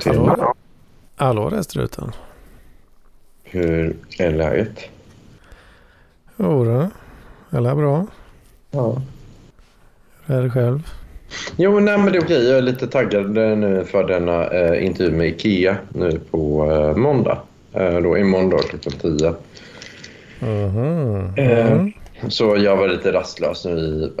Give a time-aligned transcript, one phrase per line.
[0.00, 0.16] Till.
[0.18, 0.54] Hallå?
[1.16, 2.12] Hallå där struten.
[3.44, 4.78] Hur är läget?
[6.36, 6.90] Jodå,
[7.50, 8.06] alla bra.
[8.70, 9.02] Ja.
[10.26, 10.82] Hur är det själv?
[11.56, 12.48] Jo, nej, men det är okej.
[12.48, 17.38] Jag är lite taggad nu för denna eh, intervju med Ikea nu på eh, måndag.
[17.72, 19.34] Eh, då imorgon då klockan 10.
[20.40, 21.32] Mhm.
[21.36, 21.92] Eh, Mm.
[22.28, 24.12] Så jag var lite rastlös nu i...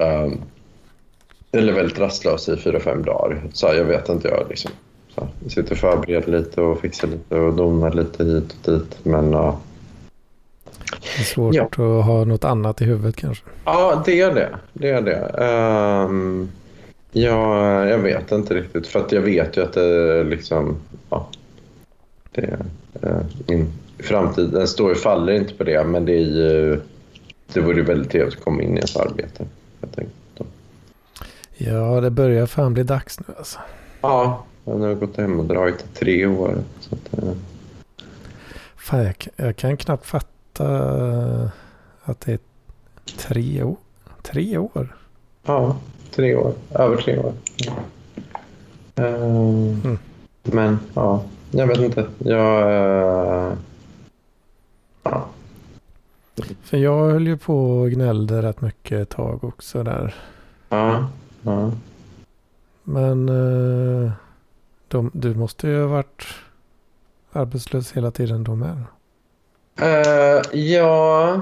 [1.52, 3.42] Eh, eller väldigt rastlös i fyra, fem dagar.
[3.52, 4.70] Så jag vet inte, jag liksom...
[5.14, 8.98] Så, jag sitter och förbereder lite och fixar lite och donar lite hit och dit.
[9.02, 9.58] Men ja,
[10.90, 11.64] Det är svårt Ja.
[11.64, 13.44] att ha något annat i huvudet kanske.
[13.64, 14.48] Ja, det är det.
[14.72, 15.16] Det är det.
[15.38, 16.48] Ehm,
[17.12, 18.86] ja, jag vet inte riktigt.
[18.86, 20.76] För att jag vet ju att det liksom...
[21.10, 21.28] Ja,
[22.32, 22.58] det,
[23.04, 25.84] uh, min framtid den står och faller inte på det.
[25.84, 26.80] Men det är ju...
[27.52, 29.44] Det vore ju väldigt trevligt att komma in i ett arbete.
[29.80, 30.14] Jag tänkte.
[31.60, 33.58] Ja, det börjar fan bli dags nu alltså.
[34.00, 36.54] Ja, jag har gått hem och dragit i tre år.
[36.80, 37.32] Så att, eh,
[38.76, 40.66] Fan, jag, kan- jag kan knappt fatta
[42.02, 42.38] att det är
[43.16, 43.76] tre år.
[44.22, 44.96] Tre år?
[45.44, 45.76] ja,
[46.14, 46.52] tre år.
[46.74, 47.32] Över tre år.
[48.94, 49.98] Ehm, Mm.
[50.42, 52.06] Men ja, jag vet inte.
[52.18, 52.62] Jag...
[52.62, 53.52] eh,
[55.02, 55.24] ja.
[56.62, 60.14] För jag höll ju på och gnällde rätt mycket ett tag också där.
[60.68, 61.08] Ja,
[61.42, 61.72] ja.
[62.84, 64.12] Men eh,
[64.88, 66.24] de, du måste ju ha varit
[67.32, 68.82] arbetslös hela tiden då med.
[69.80, 71.40] Eh, ja...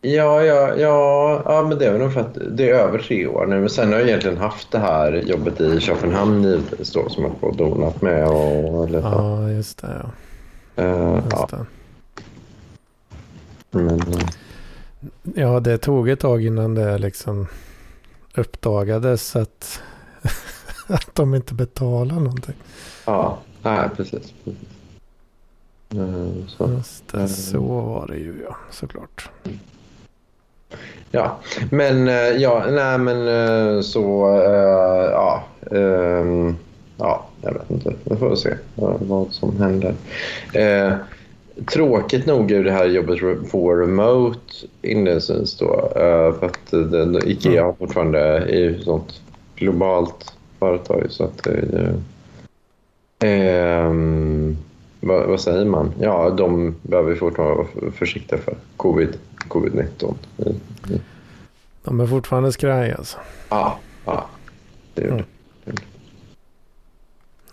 [0.00, 3.26] Ja, ja, ja, ja, men det är väl nog för att det är över tre
[3.26, 3.60] år nu.
[3.60, 7.32] Men sen har jag egentligen haft det här jobbet i Köpenhamn givetvis då som jag
[7.40, 8.98] har donat med och lite.
[9.08, 10.02] Ja, just det.
[10.02, 10.10] Ja.
[10.82, 11.66] Eh, Just ja, det.
[13.70, 14.28] men, eh,
[15.34, 17.46] Ja, det tog ett tag innan det liksom
[18.36, 19.80] uppdagades att,
[20.86, 22.54] att de inte betalar någonting.
[23.04, 24.32] ja, nej, precis.
[24.44, 24.60] precis.
[25.94, 26.70] Eh, så.
[26.70, 29.30] Just det, så var det ju ja, såklart.
[31.10, 31.38] Ja,
[31.70, 36.56] men eh, ja, nej men eh, så eh, ja, ehm,
[36.96, 37.94] ja, jag vet inte.
[38.04, 39.94] Vi får se vad, vad som händer.
[41.64, 44.40] Tråkigt nog är det här jobbet på remote
[44.82, 45.74] inledningsvis då.
[45.96, 49.20] Eh, för att den, Ikea har fortfarande är ju ett sånt
[49.56, 54.56] globalt företag så att det är ju, ehm,
[55.00, 55.92] vad, vad säger man?
[56.00, 59.18] Ja, de behöver fortfarande vara försiktiga för covid,
[59.48, 60.14] covid-19.
[61.84, 63.18] De är fortfarande skraj alltså.
[63.48, 64.26] Ja, ja.
[64.94, 65.22] Det är Mm.
[65.64, 65.82] det.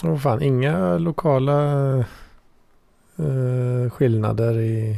[0.09, 2.05] Och fan, inga lokala
[3.17, 4.97] eh, skillnader i,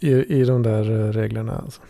[0.00, 1.80] i, i de där eh, reglerna alltså.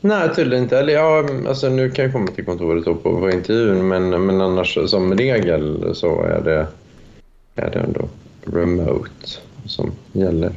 [0.00, 0.78] Nej, tydligen inte.
[0.78, 4.40] Eller ja, alltså nu kan jag komma till kontoret och på, på intervjun men, men
[4.40, 6.66] annars som regel så är det,
[7.54, 8.08] är det ändå
[8.44, 9.26] remote
[9.64, 10.52] som gäller.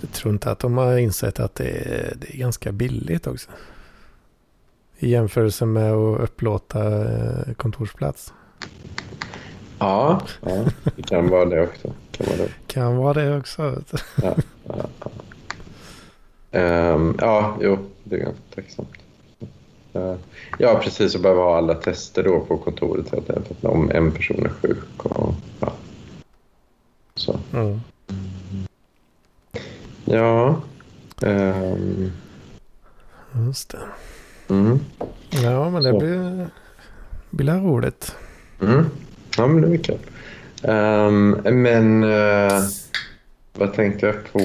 [0.00, 3.50] Jag tror inte att de har insett att det är, det är ganska billigt också.
[4.98, 8.32] I jämförelse med att upplåta eh, kontorsplats.
[9.78, 10.64] Ja, ja,
[10.96, 11.92] det kan vara det också.
[12.10, 12.48] Kan vara det.
[12.66, 13.70] Kan vara det också.
[13.70, 13.98] vet du.
[14.22, 14.34] Ja,
[14.68, 15.10] ja, ja.
[16.58, 18.88] Ehm, ja, jo, det är ganska tacksamt.
[19.92, 20.14] Eh,
[20.58, 21.14] ja, precis.
[21.14, 25.04] Och behöver ha alla tester då på kontoret helt enkelt om en person är sjuk.
[25.04, 25.72] Och, ja.
[27.14, 27.38] Så.
[27.52, 27.80] Mm.
[30.04, 30.56] Ja.
[31.22, 32.12] ehm,
[33.46, 33.78] Just det.
[34.54, 34.80] mm,
[35.30, 35.98] Ja, men det Så.
[35.98, 36.48] blir,
[37.30, 38.16] blir roligt.
[38.60, 38.84] mm.
[39.36, 39.98] Ja, men det är kul.
[40.62, 41.30] Um,
[41.62, 42.62] men uh,
[43.52, 44.38] vad tänkte jag på?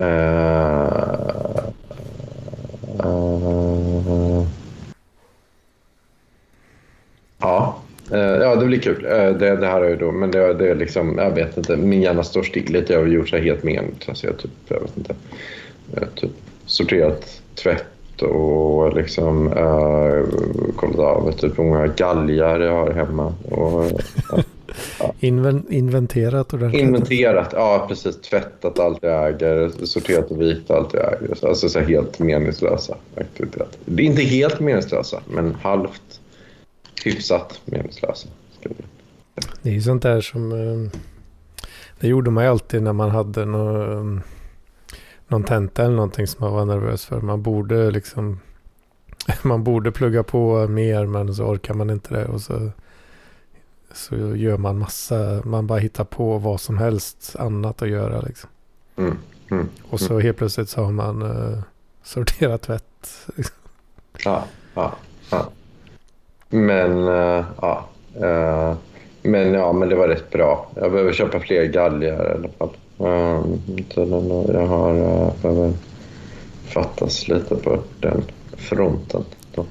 [0.00, 0.18] Uh,
[3.04, 4.46] uh,
[7.38, 7.82] ja.
[8.10, 9.04] Eh, ja, det blir kul.
[9.04, 11.76] Eh, det, det här är ju då, men det, det är liksom, jag vet inte,
[11.76, 12.92] min hjärna står still lite.
[12.92, 14.24] Jag har gjort så här helt meningslöst.
[14.24, 15.14] Jag, typ, jag vet inte,
[15.94, 16.30] jag har typ
[16.66, 17.84] sorterat tvätt
[18.22, 20.24] och liksom eh,
[20.76, 23.34] kollat av typ hur många galgar jag har hemma.
[23.50, 23.84] Och,
[24.30, 24.42] ja.
[25.20, 26.82] Inven, inventerat ordentligt.
[26.82, 28.20] Inventerat, ja precis.
[28.20, 31.46] Tvättat allt jag äger, sorterat och vikt allt jag äger.
[31.48, 33.66] Alltså så här helt meningslösa aktiviteter.
[33.84, 36.20] Det är inte helt meningslösa, men halvt
[37.04, 38.28] hyfsat meningslösa.
[39.62, 40.52] Det är ju sånt där som...
[40.52, 40.98] eh,
[42.00, 44.22] Det gjorde man ju alltid när man hade någon,
[45.28, 47.20] någon tenta eller någonting som man var nervös för.
[47.20, 48.40] Man borde liksom...
[49.42, 52.24] Man borde plugga på mer men så orkar man inte det.
[52.24, 52.70] Och så,
[53.92, 55.42] så gör man massa...
[55.44, 58.50] Man bara hittar på vad som helst annat att göra liksom.
[58.96, 59.18] Mm,
[59.50, 61.58] mm, Och så helt plötsligt så har man uh,
[62.02, 63.28] sorterat tvätt.
[64.24, 64.44] ja,
[64.74, 64.94] ja,
[65.30, 65.50] ja.
[66.48, 67.88] Men uh, ja.
[68.20, 68.76] Uh,
[69.22, 70.70] men ja, men det var rätt bra.
[70.74, 72.70] Jag behöver köpa fler galgar i alla fall.
[73.00, 73.44] Uh,
[74.54, 74.94] jag har
[75.44, 75.72] uh,
[76.64, 78.22] fattas lite på den
[78.56, 79.24] fronten.
[79.54, 79.66] Då.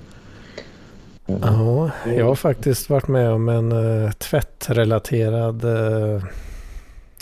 [1.25, 6.23] Ja, jag har faktiskt varit med om en uh, tvättrelaterad uh,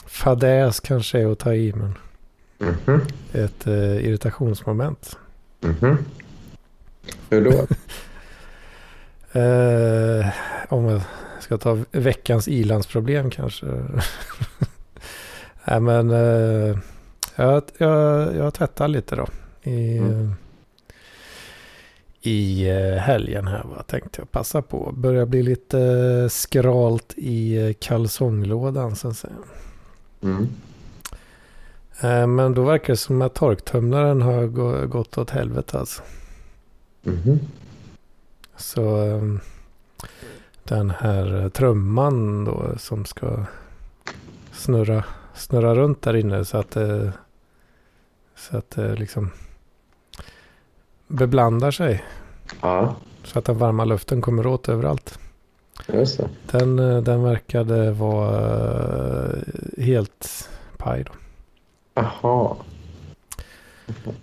[0.05, 1.97] fadäs kanske är att ta i men
[2.59, 3.01] mm -hmm.
[3.33, 5.17] ett uh, irritationsmoment.
[5.63, 5.97] Mm -hmm.
[7.29, 7.67] Hur då?
[9.39, 10.25] uh,
[10.73, 11.01] om jag
[11.39, 13.65] ska ta veckans ilandsproblem kanske.
[15.67, 16.77] Nej men uh,
[17.35, 19.27] jag, jag, jag tvättar lite då.
[19.63, 20.33] I, mm
[22.25, 24.91] i eh, helgen här va, tänkte jag passa på.
[24.97, 29.33] Börjar bli lite eh, skralt i eh, kalsonglådan så att säga.
[30.21, 30.47] Mm.
[32.35, 34.47] Men då verkar det som att torktumlaren har
[34.85, 36.01] gått åt helvete alltså.
[37.05, 37.39] Mm.
[38.57, 38.81] Så
[40.63, 43.45] den här trumman då som ska
[44.51, 45.03] snurra,
[45.35, 47.13] snurra runt där inne så att det,
[48.35, 49.31] så att det liksom
[51.07, 52.03] beblandar sig.
[52.61, 52.95] Ja.
[53.23, 55.19] Så att den varma luften kommer åt överallt.
[55.87, 56.29] Just det.
[56.51, 61.11] Den, eh, den verkade vara eh, helt paj då.
[62.01, 62.57] Aha.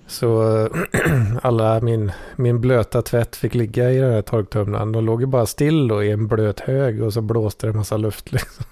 [0.06, 0.70] Så eh,
[1.42, 4.92] alla min, min blöta tvätt fick ligga i den här torktumlaren.
[4.92, 7.76] De låg ju bara still då i en blöt hög och så blåste det en
[7.76, 8.64] massa luft liksom.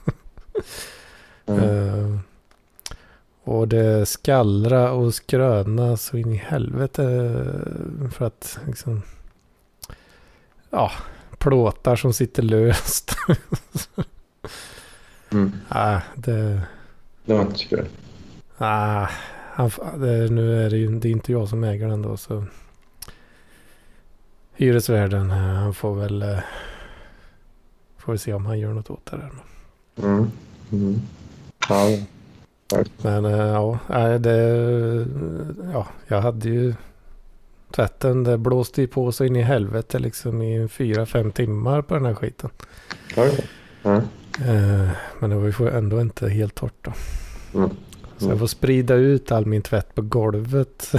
[1.46, 2.20] Mm.
[3.42, 7.02] Och det skallra och skröna så in i helvete
[8.12, 9.02] för att liksom
[10.70, 10.92] ja,
[11.38, 13.16] plåtar som sitter löst.
[15.30, 15.52] mm.
[15.68, 16.62] ah, det...
[17.24, 17.86] Det var inte så kul.
[18.58, 19.08] Ah,
[19.52, 22.44] han, det, nu är det ju det är inte jag som äger den då så.
[24.52, 26.38] Hyresvärden, han får väl eh,
[27.98, 29.30] får vi se om han gör något åt det där.
[30.08, 30.30] Mm.
[30.72, 31.00] Mm.
[31.68, 31.86] Ja.
[33.02, 35.06] Men äh, ja, det,
[35.72, 36.74] ja, jag hade ju
[37.70, 38.24] tvätten.
[38.24, 42.04] Det blåste ju på så in i helvete liksom i fyra, fem timmar på den
[42.04, 42.50] här skiten.
[43.12, 43.40] Okay.
[43.82, 44.00] Mm.
[44.38, 46.92] Äh, men det var ju ändå inte helt torrt då.
[47.54, 47.64] Mm.
[47.64, 47.76] Mm.
[48.18, 50.92] Så jag får sprida ut all min tvätt på golvet.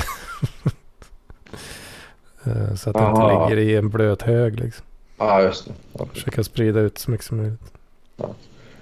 [2.43, 4.85] äh, så att det inte ligger i en blöt hög liksom.
[5.17, 5.73] Ja, just det.
[5.93, 6.05] Ja.
[6.13, 7.73] Försöka sprida ut så mycket som möjligt.
[8.17, 8.29] Ja,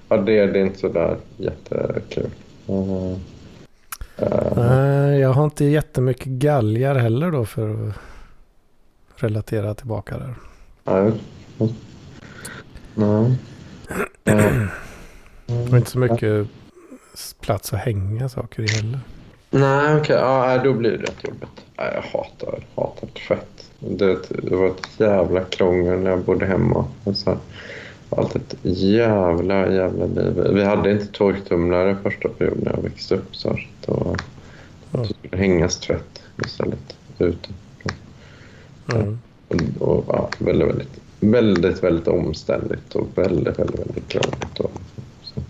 [0.10, 2.30] ja det, det är inte sådär jättekul.
[2.70, 3.18] Uh,
[4.56, 7.96] Nej, jag har inte jättemycket galgar heller då för att
[9.16, 10.36] relatera tillbaka där.
[10.84, 11.12] Nej.
[12.96, 13.38] Nej.
[15.46, 16.48] Var inte så mycket
[17.42, 19.00] plats att hänga saker i heller.
[19.50, 20.02] Nej, okej.
[20.02, 20.16] Okay.
[20.18, 21.66] Ja, då blir det rätt jobbigt.
[21.78, 23.72] Nej, jag hatar, hatar tvätt.
[23.80, 26.86] Det, det var ett jävla krångel när jag bodde hemma.
[27.16, 27.38] Så
[28.10, 30.48] allt ett jävla, jävla liv.
[30.54, 33.36] Vi hade inte torktumlare första perioden när jag växte upp.
[33.36, 34.16] Så då,
[34.92, 37.50] då skulle det hängas tvätt istället ute.
[38.94, 39.20] Mm.
[39.48, 44.60] Och, och, ja, väldigt, väldigt, väldigt, väldigt omständigt och väldigt, väldigt, väldigt krångligt.
[44.60, 44.72] Och,
[45.24, 45.42] så.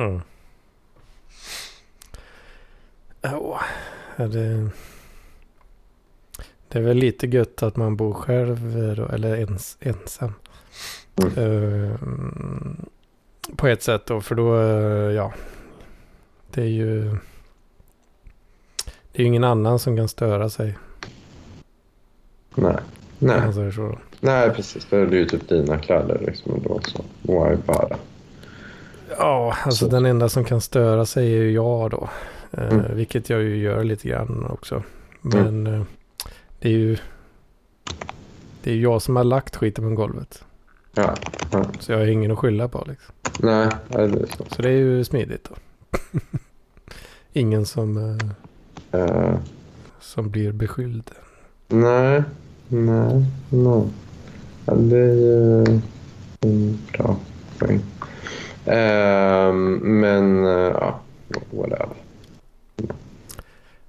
[0.00, 0.20] Mm.
[3.22, 3.60] Ja,
[4.16, 4.70] det,
[6.68, 10.32] det är väl lite gött att man bor själv då, eller ens, ensam.
[11.16, 11.38] Mm.
[11.38, 11.94] Uh,
[13.56, 15.32] på ett sätt då, för då, uh, ja.
[16.50, 17.16] Det är ju...
[19.12, 20.78] Det är ingen annan som kan störa sig.
[22.54, 22.76] Nej.
[23.18, 23.40] Nej.
[24.20, 24.86] Nej, precis.
[24.90, 26.80] Det är ju typ dina kläder liksom då.
[26.82, 27.96] Så why bara?
[29.18, 29.90] Ja, alltså så.
[29.90, 32.08] den enda som kan störa sig är ju jag då.
[32.58, 32.96] Uh, mm.
[32.96, 34.82] Vilket jag ju gör lite grann också.
[35.20, 35.86] Men mm.
[36.58, 36.96] det är ju...
[38.62, 40.44] Det är jag som har lagt skiten på golvet.
[40.94, 41.14] Ja,
[41.52, 41.64] ja.
[41.80, 43.14] Så jag har ingen att skylla på liksom.
[43.38, 44.44] Nej, det är så.
[44.50, 45.54] Så det är ju smidigt då.
[47.32, 49.36] ingen som, uh, uh.
[50.00, 51.10] som blir beskylld.
[51.68, 52.22] Nej,
[52.68, 53.82] nej, nej.
[54.66, 55.64] Ja, det är ju
[56.40, 57.16] en bra
[57.58, 57.80] poäng.
[58.66, 61.00] Uh, men ja,
[61.50, 61.96] whatever.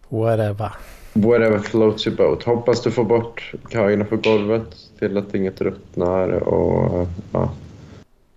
[0.09, 0.71] Whatever.
[1.13, 2.43] Whatever floats your boat.
[2.43, 7.52] Hoppas du får bort kajerna på golvet till att inget ruttnar och ja.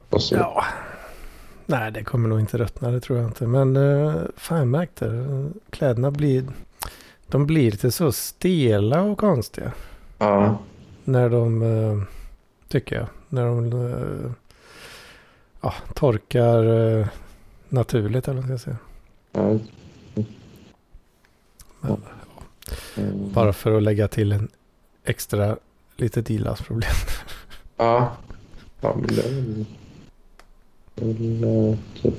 [0.09, 0.35] Och så.
[0.35, 0.65] Ja.
[1.67, 3.47] Nej, det kommer nog inte ruttna, det tror jag inte.
[3.47, 5.27] Men uh, fan, jag märkte
[5.71, 6.45] Kläderna blir,
[7.27, 9.73] de blir lite så stela och konstiga.
[10.19, 10.59] Ja.
[11.05, 12.03] När de, uh,
[12.69, 14.31] tycker jag, när de uh,
[15.61, 17.07] ja, torkar uh,
[17.69, 18.77] naturligt eller vad ska jag säga.
[19.33, 19.59] Ja.
[21.81, 22.03] Men,
[22.97, 23.33] Mm.
[23.33, 24.49] Bara för att lägga till en
[25.05, 25.57] extra
[25.99, 26.91] litet ilandsproblem.
[27.77, 28.13] Ja.
[28.81, 29.31] Ja, men det är
[31.07, 31.45] väl...
[31.71, 32.15] eh, typ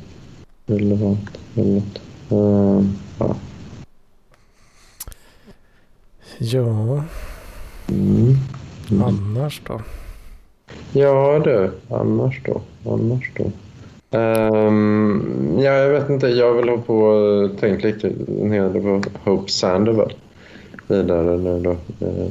[0.65, 1.29] relevant.
[1.55, 1.99] relevant.
[2.31, 2.83] Uh,
[3.19, 3.35] ja.
[6.37, 7.03] Ja,
[7.89, 8.35] Mm.
[8.91, 9.03] Mm.
[9.03, 9.81] annars då?
[10.91, 12.61] Ja du, annars då?
[12.85, 13.51] Annars då?
[14.17, 16.27] Ehm, ja, jag vet inte.
[16.27, 20.13] Jag vill ha på och tänkt lite en hel del på Hope Sandoval.
[20.89, 21.71] Vidare nu då.
[22.05, 22.27] Eh,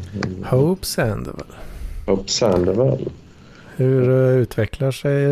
[0.51, 1.47] Hope Sandoval.
[2.07, 3.09] Hope Sandoval.
[3.77, 5.25] Hur eh, utvecklar sig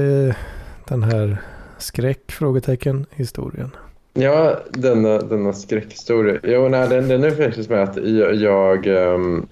[0.89, 1.37] den här
[1.79, 2.33] skräck?
[2.33, 3.71] Frågetecken historien.
[4.15, 6.41] Ja, denna, denna skräckhistoria.
[6.43, 8.35] Jo, nej, den, den är faktiskt med att jag...
[8.35, 9.47] jag ehm,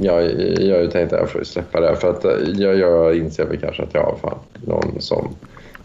[0.00, 0.22] jag,
[0.60, 1.96] jag har ju tänkt att jag får släppa det.
[1.96, 5.34] För att eh, jag, jag inser väl kanske att jag har fan någon som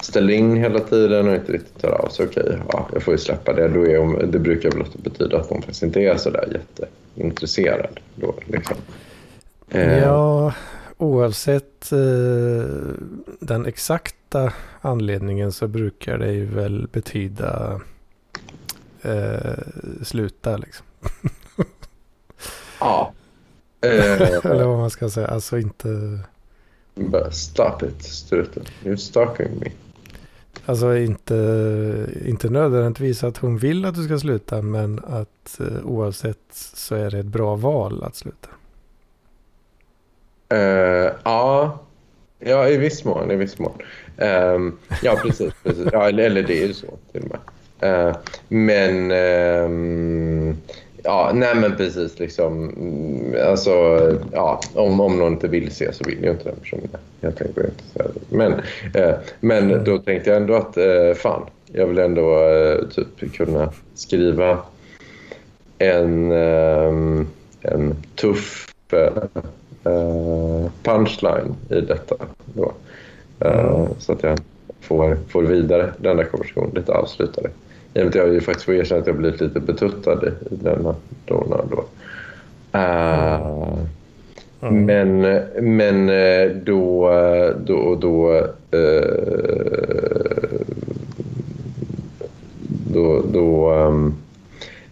[0.03, 2.25] ställer in hela tiden och inte riktigt tar av sig.
[2.25, 3.67] Okej, ja, jag får ju släppa det.
[3.67, 6.60] Då är, det brukar väl ofta betyda att hon faktiskt inte är så där
[7.15, 8.00] jätteintresserad.
[8.15, 8.77] Då, liksom.
[9.69, 10.53] Eh, Ja,
[10.98, 12.67] oavsett eh,
[13.39, 17.81] den exakta anledningen så brukar det ju väl betyda
[19.01, 19.57] eh,
[20.01, 20.86] sluta liksom.
[22.79, 23.13] ja.
[23.81, 25.27] Eh, Eller vad man ska säga.
[25.27, 26.19] Alltså inte,
[27.31, 28.63] stop it, struten.
[28.83, 29.72] You're stalking me
[30.65, 36.38] alltså inte, inte nödvändigtvis att hon vill att du ska sluta men att eh, oavsett
[36.74, 38.50] så är det ett bra val att sluta.
[40.53, 41.79] Uh, ja.
[42.39, 43.32] ja, i viss mån.
[43.32, 43.77] I viss mån.
[44.17, 45.53] Ehm, ja, precis.
[45.63, 45.88] precis.
[45.91, 48.10] Ja, eller, eller det är ju så till och med.
[48.10, 48.15] Uh,
[48.48, 49.12] men...
[49.12, 50.58] Ehm,
[51.03, 52.69] ja, nej men precis liksom.
[52.69, 53.72] mm, Alltså,
[54.31, 56.88] ja, om, om någon inte vill se så vill ju inte den personen
[57.22, 58.36] helt enkelt inte det.
[58.38, 58.53] Men,
[58.93, 63.74] eh, men då tänkte jag ändå att eh, fan, jag vill ändå eh, typ kunna
[63.95, 64.57] skriva
[65.77, 67.27] en, ehm,
[67.62, 69.24] en tuff eh,
[69.93, 72.15] eh, punchline i detta.
[72.45, 72.74] Då.
[73.39, 74.39] Eh, Så att jag
[74.81, 77.50] får, får vidare denna konversation, lite avslutade.
[77.93, 80.55] I och med att jag ju faktiskt får erkänna att jag blivit lite betuttad i
[80.55, 80.95] denna
[81.25, 81.83] dona då.
[82.77, 83.77] Eh,
[84.62, 84.85] Mm.
[84.85, 85.19] Men,
[85.75, 87.09] men eh, då,
[87.65, 88.35] då, då,
[88.71, 89.03] eh,
[92.93, 94.13] då, då ehm,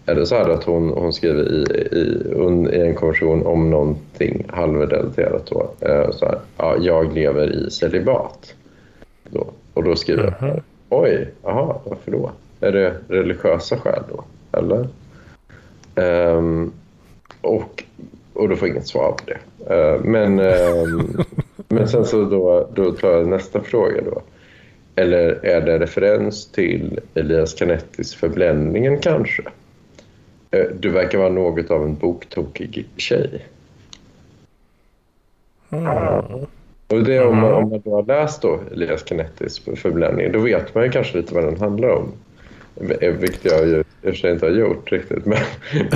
[0.06, 4.46] är det så här att hon, hon skriver i, i, i en konversation om någonting
[4.50, 5.72] halvrelaterat då.
[5.88, 8.54] eh, Så här, ja, jag lever i celibat.
[9.30, 9.48] Då.
[9.74, 10.60] Och då skriver jag, Mhm.
[10.90, 12.32] oj, aha, varför då?
[12.62, 14.24] Är det religiösa skäl då?
[14.58, 14.88] Eller?
[15.96, 16.72] Ehm,
[17.42, 17.84] och,
[18.34, 19.40] och då får jag inget svar på det.
[19.76, 21.18] Eh, men, ehm,
[21.68, 24.22] men sen så då, då tar jag nästa fråga då.
[24.96, 29.44] Eller är det referens till Elias Canettis Förbländningen kanske?
[30.52, 33.46] Eh, Du verkar vara något av en boktokig tjej.
[35.70, 36.46] Mm.
[36.88, 40.76] Och det om, man, om man då har läst då Elias Canettis Förbländning, då vet
[40.76, 42.12] man ju kanske lite vad den handlar om.
[42.76, 45.26] Eh, Vilket jag ju i och för sig inte har gjort riktigt.
[45.26, 45.40] Men,
[45.74, 45.88] men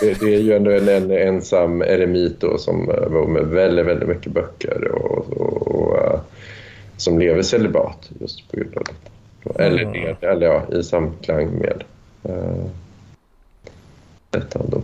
[0.00, 3.86] det, det är ju ändå en, en ensam eremit då som eh, var med väldigt,
[3.86, 6.20] väldigt mycket böcker och, och, och eh,
[6.96, 9.10] som lever celibat just på grund av detta.
[9.64, 10.16] Eller, Mm.
[10.20, 11.84] eller ja, i samklang med
[12.28, 12.66] uh,
[14.30, 14.82] detta då.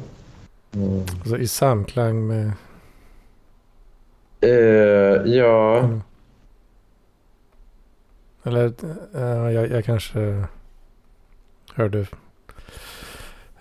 [0.75, 1.01] Mm.
[1.21, 2.53] Alltså i samklang med...
[4.41, 6.01] Eh, ja, Mm.
[8.45, 8.73] Eller
[9.15, 10.45] eh, jag, jag kanske
[11.75, 12.07] hörde...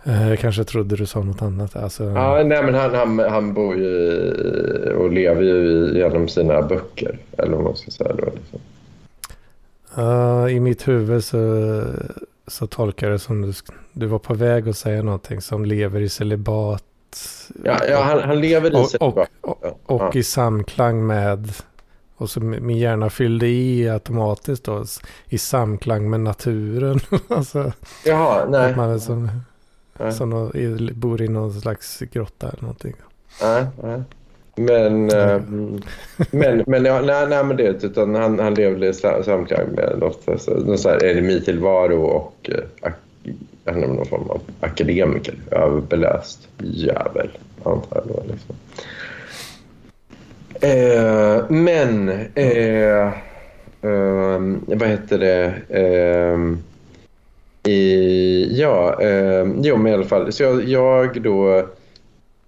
[0.03, 1.75] eh, kanske trodde du sa något annat.
[1.75, 7.17] Alltså, Ja, nej, men han, han, han bor ju och lever ju genom sina böcker.
[7.37, 8.25] Eller vad man ska säga då.
[8.25, 8.59] Liksom.
[9.95, 11.81] Ja, I mitt huvud så,
[12.47, 13.53] så tolkar jag det som du,
[13.93, 16.83] du var på väg att säga någonting som lever i celibat.
[17.63, 18.97] Ja, ja han, han lever i och, sig.
[18.99, 20.11] och, och, och Ja.
[20.13, 21.51] i samklang med,
[22.19, 24.85] och så min hjärna fyllde i automatiskt då,
[25.29, 26.99] i samklang med naturen.
[27.27, 27.71] alltså,
[28.05, 28.71] Jaha, nej.
[28.71, 29.29] att man är som,
[29.99, 32.93] Nej, som nå- i- bor i någon slags grotta eller någonting.
[33.41, 34.01] nej, nej.
[34.55, 35.81] Men, ehm,
[36.31, 39.95] men, men, ja, nej, nej, men det utan han, han lever i sa- samklang med
[39.99, 42.63] något, alltså, någon sån här eremitillvaro och eh,
[43.63, 45.35] jag vet inte, någon form av akademiker.
[45.51, 47.29] Överbeläst jävel,
[47.63, 48.23] antar jag då.
[48.31, 48.55] Liksom.
[50.61, 53.07] Eh, men, eh,
[53.81, 55.53] eh, vad heter det?
[55.69, 56.37] Eh,
[57.71, 60.31] I, ja, eh, jo men i alla fall.
[60.31, 61.67] Så jag, jag då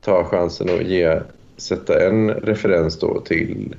[0.01, 1.19] tar chansen att ge,
[1.57, 3.75] sätta en referens då till,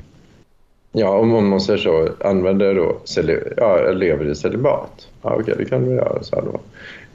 [0.93, 5.09] ja om, om man säger så, använder då, celi- ja, lever i celibat.
[5.23, 6.61] Ja okej, det kan vi göra så här då.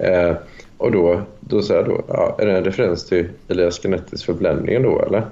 [0.06, 0.36] Eh,
[0.78, 4.84] och då, då säger jag då, ja, är det en referens till Elias Genettis Förbländningen
[4.84, 5.24] då eller?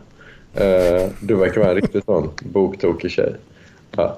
[0.61, 3.35] Uh, du verkar vara en riktigt sån boktokig tjej.
[3.91, 4.17] Ja.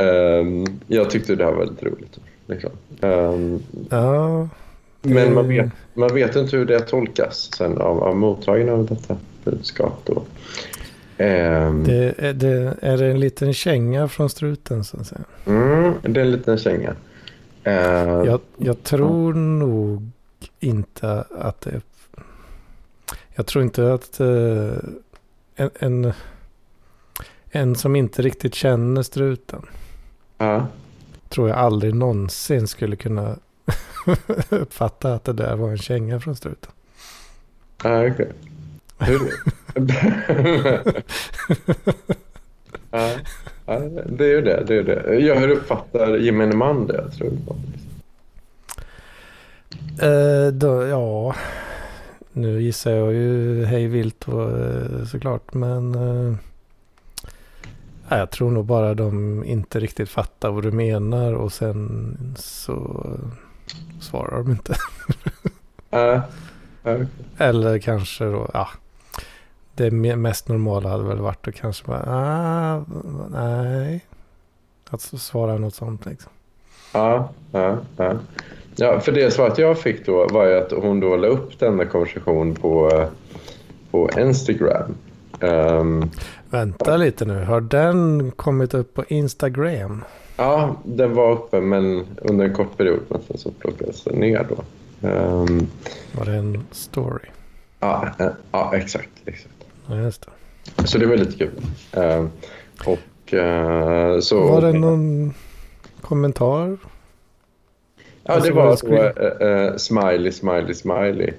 [0.00, 2.18] Um, jag tyckte det här var väldigt roligt.
[2.46, 2.70] Liksom.
[3.00, 4.48] Um, ja.
[5.02, 9.16] Men man vet, man vet inte hur det tolkas sen av, av mottagarna av detta
[9.44, 10.02] budskap.
[10.04, 10.22] Då.
[11.24, 15.24] Um, det, är, det, är det en liten känga från struten så att säga?
[15.46, 16.90] Mm, det är en liten känga.
[17.66, 17.72] Uh,
[18.26, 19.42] jag, jag, tror uh.
[19.42, 20.10] nog
[20.60, 21.80] inte att det...
[23.34, 24.72] Jag tror inte att uh,
[25.56, 26.12] en, en,
[27.50, 29.62] en, som inte riktigt känner struten.
[31.28, 33.36] Tror jag aldrig någonsin skulle kunna
[34.48, 36.72] uppfatta att det där var en känga från struten.
[37.82, 38.10] Ja, okej.
[38.10, 38.28] Okay.
[42.90, 43.10] ja,
[43.66, 44.64] ja, det är ju det.
[44.66, 45.18] det, är det.
[45.18, 46.94] Jag hur uppfattar gemene man det?
[46.94, 47.32] Jag tror
[50.02, 51.34] Uh, då, ja,
[52.36, 55.54] nu gissar jag ju hej vilt uh, såklart.
[55.54, 56.36] Men uh,
[58.08, 63.06] jag tror nog bara de inte riktigt fattar vad du menar och sen så
[64.00, 64.74] svarar de inte.
[67.38, 68.68] Eller kanske då, ja.
[69.74, 72.84] Det mest normala hade väl varit att kanske bara, ah,
[73.30, 74.04] nej.
[74.90, 76.32] Att svara något sånt liksom.
[76.92, 78.14] Ja, ja, ja.
[78.78, 81.86] Ja, för det svaret jag fick då var ju att hon då la upp denna
[81.86, 83.04] konversation på,
[83.90, 84.94] på Instagram.
[85.40, 86.10] Um,
[86.50, 90.04] Vänta lite nu, har den kommit upp på Instagram?
[90.36, 94.46] Ja, den var uppe men under en kort period men sen så plockades den ner
[94.48, 94.64] då.
[95.08, 95.66] Um,
[96.12, 97.28] var det en story?
[97.80, 99.10] Ja, eh, ja exakt.
[99.24, 99.54] exakt.
[99.86, 100.26] Ja, just
[100.76, 100.86] det.
[100.86, 101.50] Så det var lite kul.
[101.96, 102.26] Uh,
[102.86, 105.34] och, uh, så, var det någon
[106.00, 106.78] kommentar?
[108.26, 111.32] Ja, alltså, det var, var det uh, uh, smiley, smiley, smiley.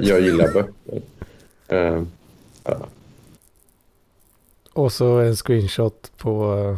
[0.00, 1.02] jag gillar böcker.
[2.64, 2.76] Ja.
[4.72, 6.76] Och så en screenshot på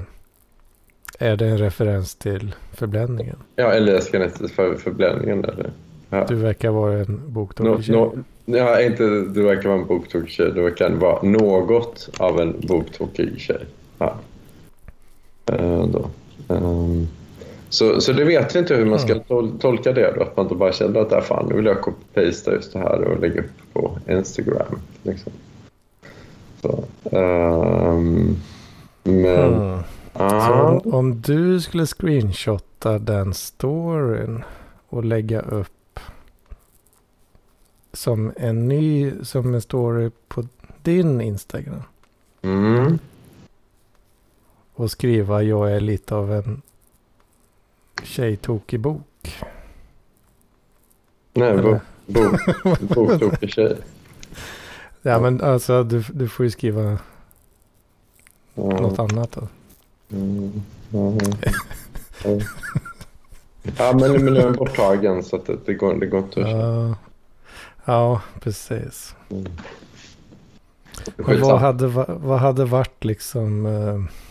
[1.19, 3.37] är det en referens till förbländningen?
[3.57, 5.45] Ja, eller jag ska nästan för förbländningen.
[5.45, 5.71] Eller?
[6.11, 6.27] Ja.
[6.29, 10.53] Du verkar vara en boktokig no, no, Ja, inte du verkar vara en boktokig tjej.
[10.55, 13.65] Du verkar vara något av en boktokig tjej.
[13.99, 14.17] Ja.
[15.53, 16.11] Uh, då.
[16.49, 17.09] Um,
[17.75, 20.23] så, så det vet jag inte hur man ska tol tolka det då.
[20.23, 22.79] Att man då bara känner att där äh, fan, nu vill jag copy-pasta just det
[22.79, 24.81] här och lägga upp på Instagram.
[25.03, 25.33] Liksom.
[26.63, 26.85] Så,
[27.17, 28.37] um,
[29.03, 29.55] men...
[29.55, 29.79] Mm.
[30.17, 34.45] Så om, om, du skulle screenshotta den storyn
[34.89, 36.01] och lägga upp
[37.93, 40.45] som en ny, som en story på
[40.83, 41.83] din Instagram.
[42.43, 42.99] Mm.
[44.75, 46.63] Och skriva jag är lite av en
[48.03, 49.45] tjejtokig bok.
[51.33, 53.77] Nej, bok, bok, boktokig tjej.
[55.03, 56.99] Ja, men alltså du, du får ju skriva
[58.55, 58.63] ja.
[58.63, 59.49] något annat då.
[60.17, 60.63] Mm.
[60.93, 61.21] Mm.
[63.79, 66.41] ja, men, men nu är den borttagen så att det, det, går, det går inte
[66.41, 66.95] att ja.
[67.85, 69.15] ja, precis.
[69.31, 69.47] Mm.
[71.17, 73.67] Men vad hade, vad hade varit liksom...
[73.67, 74.24] Eh,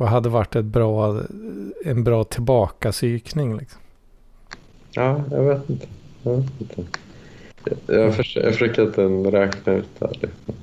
[0.00, 1.22] vad hade varit ett bra,
[1.84, 3.80] en bra tillbakapsykning liksom?
[4.90, 5.86] Ja, jag vet inte.
[6.22, 6.84] Jag, vet inte.
[7.86, 10.18] jag, jag, försöker, jag försöker att räkna ut det här.
[10.20, 10.54] Liksom.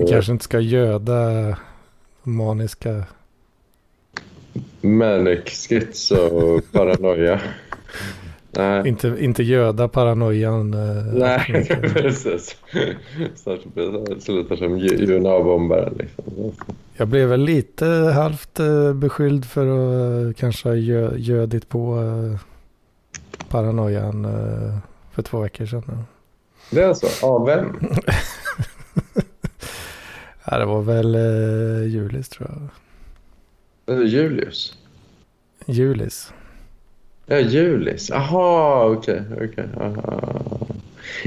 [0.00, 1.56] Vi kanske inte ska göda
[2.22, 3.04] maniska...
[4.80, 7.40] Manic schizo paranoia.
[8.56, 8.88] Nej.
[8.88, 10.74] Inte, inte göda paranoian.
[10.74, 12.56] Eh, Nej, precis.
[13.34, 13.60] Snart
[14.18, 14.72] slutar som
[15.12, 15.94] UNA-bombaren.
[15.98, 16.52] Liksom.
[16.96, 21.98] Jag blev väl lite halvt eh, beskylld för att eh, kanske ha gö, gödit på
[23.48, 24.26] paranoian
[25.12, 26.04] för två veckor sedan.
[26.70, 27.26] Det är så?
[27.26, 27.76] Av vem?
[30.46, 31.16] Ja, det var väl
[31.88, 32.50] Julis tror
[33.86, 34.06] jag.
[34.06, 34.78] Julius?
[35.66, 36.32] Julis.
[37.26, 38.10] Ja, Julis.
[38.10, 39.22] Jaha, okej.
[39.32, 39.64] Okay, okay.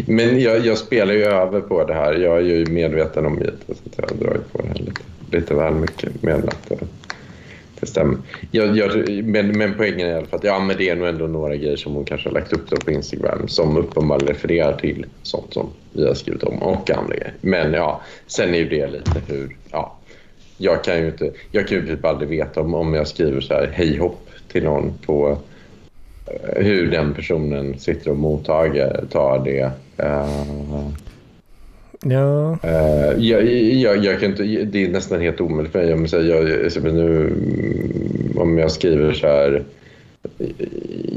[0.05, 2.13] Men jag, jag, spelar ju över på det här.
[2.13, 3.51] Jag är ju medveten om det.
[3.67, 6.23] Så jag har dragit på det här lite, lite väl mycket.
[6.23, 6.71] Med att,
[7.79, 8.17] det stämmer.
[8.51, 11.07] Jag, jag, men, men poängen är i alla fall att ja, men det är nog
[11.07, 15.05] ändå några grejer som hon kanske har lagt upp på Instagram som uppenbarligen refererar till
[15.23, 17.33] sånt som vi har skrivit om och andra grejer.
[17.41, 19.55] Men ja, sen är ju det lite hur...
[19.71, 19.97] Ja,
[20.57, 23.53] jag kan ju inte, jag kan ju typ aldrig veta om, om jag skriver så
[23.53, 25.37] här hej hopp till någon på
[26.55, 29.71] hur den personen sitter och mottager tar det.
[30.03, 30.89] Uh,
[32.01, 32.57] Ja.
[32.63, 35.93] Uh, jag, jag, jag, kan inte, det är nästan helt omöjligt för mig.
[35.93, 37.33] Om jag, jag, nu,
[38.35, 39.63] om jag skriver så här...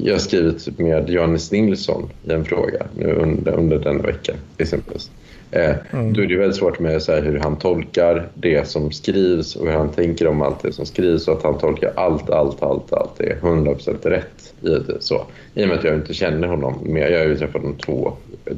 [0.03, 4.33] Jag har skrivit med Johannes Nilsson i en fråga nu under, under denna vecka.
[4.59, 5.11] Exempelvis.
[5.53, 6.13] Eh, mm.
[6.13, 9.73] Då är det väldigt svårt med så hur han tolkar det som skrivs och hur
[9.73, 13.21] han tänker om allt det som skrivs och att han tolkar allt, allt, allt, allt
[13.21, 14.55] är 100% rätt.
[14.63, 15.27] I, det, så.
[15.55, 17.09] I och med att jag inte känner honom mer.
[17.09, 18.13] Jag har ju träffat honom två,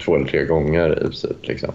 [0.05, 1.37] två eller tre gånger i princip.
[1.49, 1.73] Liksom.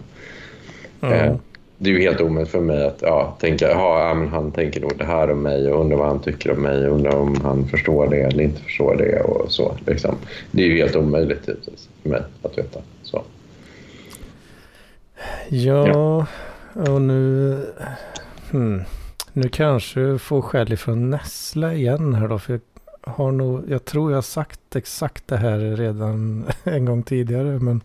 [1.01, 1.13] Mm.
[1.13, 1.35] Eh,
[1.77, 4.93] det är ju helt omöjligt för mig att ja, tänka ja, men han tänker nog
[4.97, 7.67] det här om mig och undrar vad han tycker om mig och undrar om han
[7.67, 9.77] förstår det eller inte förstår det och så.
[9.87, 10.15] Liksom.
[10.51, 12.79] Det är ju helt omöjligt givetvis för mig att veta.
[15.49, 16.25] Ja, ja.
[16.91, 17.57] och nu...
[18.51, 18.83] Hmm.
[19.33, 22.39] Nu kanske får skäll ifrån Nessla igen här då.
[22.39, 22.61] För jag,
[23.13, 27.59] har nog, jag tror jag har sagt exakt det här redan en gång tidigare.
[27.59, 27.81] Men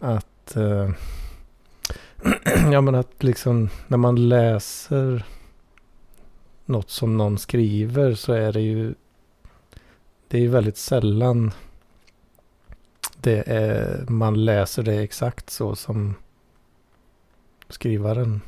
[0.00, 0.90] att att, eh,
[2.72, 5.24] ja men att liksom när man läser
[6.64, 8.94] något som någon skriver så är det ju,
[10.28, 11.52] det är ju väldigt sällan
[13.26, 16.14] det är, man läser det exakt så som
[17.68, 18.40] skrivaren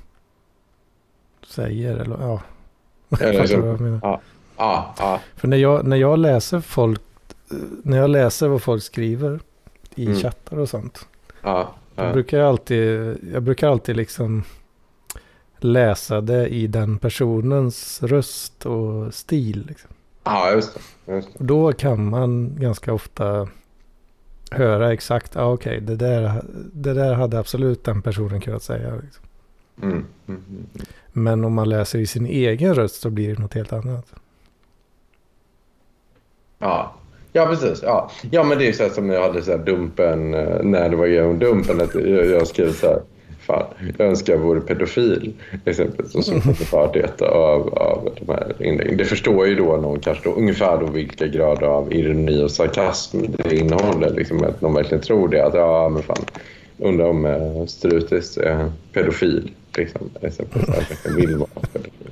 [1.46, 1.96] säger.
[1.96, 2.42] Eller ja,
[3.20, 4.00] liksom, vad jag menar.
[4.02, 4.20] Ja,
[4.56, 5.20] ja, ja.
[5.36, 7.02] För när jag, när jag läser folk,
[7.82, 9.40] när jag läser vad folk skriver
[9.94, 10.18] i mm.
[10.18, 11.06] chattar och sånt.
[11.42, 11.74] Ja.
[11.94, 14.44] Jag brukar alltid, jag brukar alltid liksom
[15.58, 19.66] läsa det i den personens röst och stil.
[19.68, 19.90] Liksom.
[20.24, 21.14] Ja, just det.
[21.14, 21.44] Just det.
[21.44, 23.48] Då kan man ganska ofta
[24.50, 28.94] höra exakt, ah, okej, okay, det, där, det där hade absolut den personen kunnat säga.
[28.94, 29.24] Liksom.
[29.82, 30.66] Mm, mm, mm, mm.
[31.12, 34.14] Men om man läser i sin egen röst så blir det något helt annat.
[36.58, 36.94] Ja,
[37.32, 37.82] Ja, precis.
[37.82, 40.88] Ja, ja men det är så här som jag hade så här dumpen, eh, när
[40.88, 43.00] det var genom dumpen, att jag, jag skrev så här,
[43.48, 43.66] fan,
[43.98, 45.32] jag önskar jag vore pedofil,
[45.64, 48.96] exempelvis, och så förarbete av, av de här inläggen.
[48.96, 53.18] Det förstår ju då någon kanske då, ungefär då vilka grader av ironi och sarkasm
[53.28, 56.24] det innehåller, liksom, att någon verkligen tror det, att ja, men fan,
[56.78, 62.10] undrar om uh, Strutis är pedofil, liksom, exempelvis, att vill vara pedofil.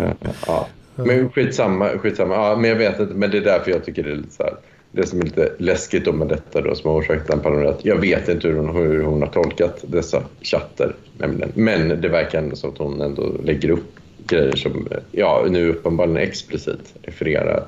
[0.00, 0.12] Uh,
[0.46, 0.68] ja.
[0.94, 2.34] Men skitsamma, skitsamma.
[2.34, 4.42] Ja, men jag vet inte, men det är därför jag tycker det är lite så
[4.42, 4.54] här,
[4.92, 7.96] det som är lite läskigt då med detta då, som har orsakat den panelen, jag
[7.96, 10.96] vet inte hur hon, hur hon har tolkat dessa chatter.
[11.18, 11.52] Nämligen.
[11.54, 16.28] Men det verkar ändå som att hon ändå lägger upp grejer som ja, nu uppenbarligen
[16.28, 17.64] explicit refererar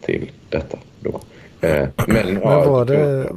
[0.00, 0.78] till detta.
[1.00, 1.20] Då.
[1.60, 3.28] Eh, men, ja, var, det,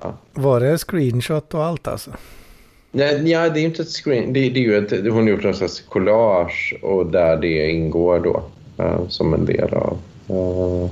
[0.00, 0.14] ja.
[0.32, 2.10] var det screenshot och allt alltså?
[2.90, 4.32] Nej, ja, det är inte ett screen.
[4.32, 8.20] Det, det är ju ett, hon har gjort någon slags collage och där det ingår
[8.20, 8.42] då
[8.84, 9.98] uh, som en del av...
[10.30, 10.90] Uh,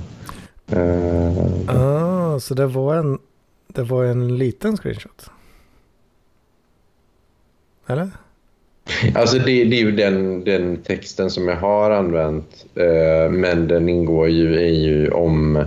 [0.71, 3.19] uh, ah, så det var en,
[3.67, 5.29] det var en liten screenshot?
[7.87, 8.09] Eller?
[9.15, 12.65] Alltså det, det, är ju den, den texten som jag har använt
[13.29, 15.65] men den ingår ju i ju om...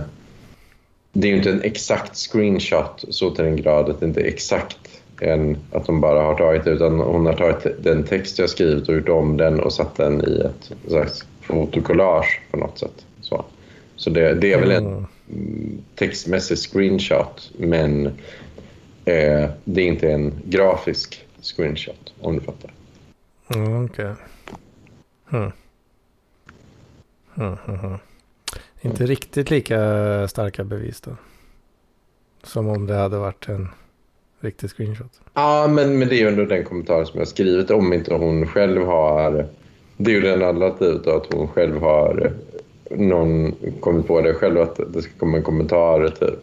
[1.13, 4.25] Det är ju inte en exakt screenshot så till den grad att det inte är
[4.25, 6.71] exakt än att de bara har tagit det.
[6.71, 10.21] Utan hon har tagit den text jag skrivit och gjort om den och satt den
[10.27, 13.05] i ett slags fotokollage på något sätt.
[13.97, 15.77] Så, det, det är väl en mm.
[15.95, 18.05] textmässig screenshot men
[19.05, 22.71] eh, det är inte en grafisk screenshot om du fattar.
[23.55, 24.11] Mm, Okej.
[24.11, 24.15] Okay.
[25.29, 25.51] Hmm.
[27.33, 27.97] Hmm, hmm, hmm.
[28.81, 31.11] Inte riktigt lika starka bevis då.
[32.43, 33.69] Som om det hade varit en
[34.39, 35.21] riktig screenshot.
[35.33, 38.47] Ja, men, men det är ju ändå den kommentaren som jag skrivit om inte hon
[38.47, 39.47] själv har...
[39.97, 42.33] Det är ju den alternativet att hon själv har
[42.89, 46.39] någon kommit på det själv att det ska komma en kommentar typ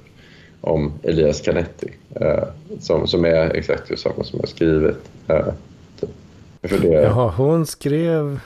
[0.60, 2.44] om Elias Canetti eh,
[2.80, 4.96] som, som är exakt samma som jag skrivit.
[5.28, 5.46] Eh,
[6.00, 6.10] typ.
[6.62, 7.02] För det...
[7.02, 8.40] Jaha, hon skrev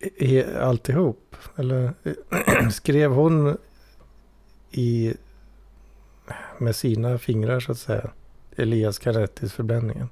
[0.00, 1.36] i, alltihop?
[1.56, 1.92] Eller
[2.70, 3.56] skrev hon
[4.70, 5.14] i
[6.58, 8.10] med sina fingrar så att säga?
[8.56, 10.08] Elias Carettis förbränningen?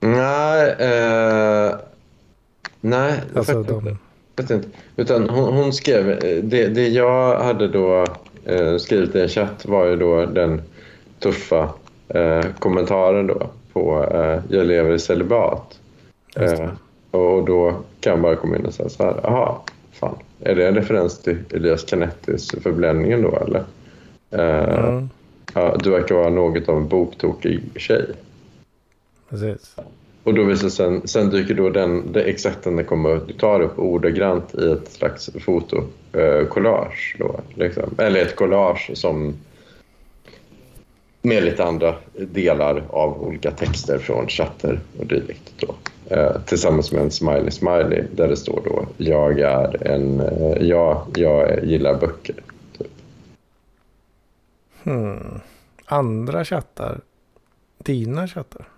[0.00, 1.74] Nej, eh,
[2.80, 3.22] nej.
[3.34, 3.98] Alltså de...
[4.40, 4.68] inte.
[4.96, 8.04] Utan hon, hon, skrev, eh, det, det jag hade då
[8.44, 10.62] eh, skrivit i en chatt var ju då den
[11.18, 11.70] tuffa
[12.08, 15.80] eh, kommentaren då på eh, jag lever i celibat.
[16.36, 16.70] Eh,
[17.10, 19.54] och då kan man bara komma in och säga så här, jaha,
[19.92, 23.64] fan, är det en referens till Elias Canettis förbränningen då eller?
[24.30, 25.08] Mm.
[25.54, 28.06] Ja, du verkar vara något av en boktokig tjej.
[29.28, 29.76] Precis.
[30.26, 33.78] Och då visar sen, sen dyker då den, det exakt den kommer, du tar upp
[33.78, 37.16] ordagrant i ett slags fotokollage.
[37.20, 37.94] Eh, liksom.
[37.98, 39.34] Eller ett collage som
[41.22, 45.52] med lite andra delar av olika texter från chatter och dylikt.
[45.58, 45.74] Då.
[46.14, 51.06] Eh, tillsammans med en smiley smiley där det står då jag är en, eh, ja,
[51.14, 52.36] jag gillar böcker.
[52.78, 52.92] Typ.
[54.82, 55.40] Hmm.
[55.84, 57.00] Andra chattar?
[57.78, 58.75] Dina chattar?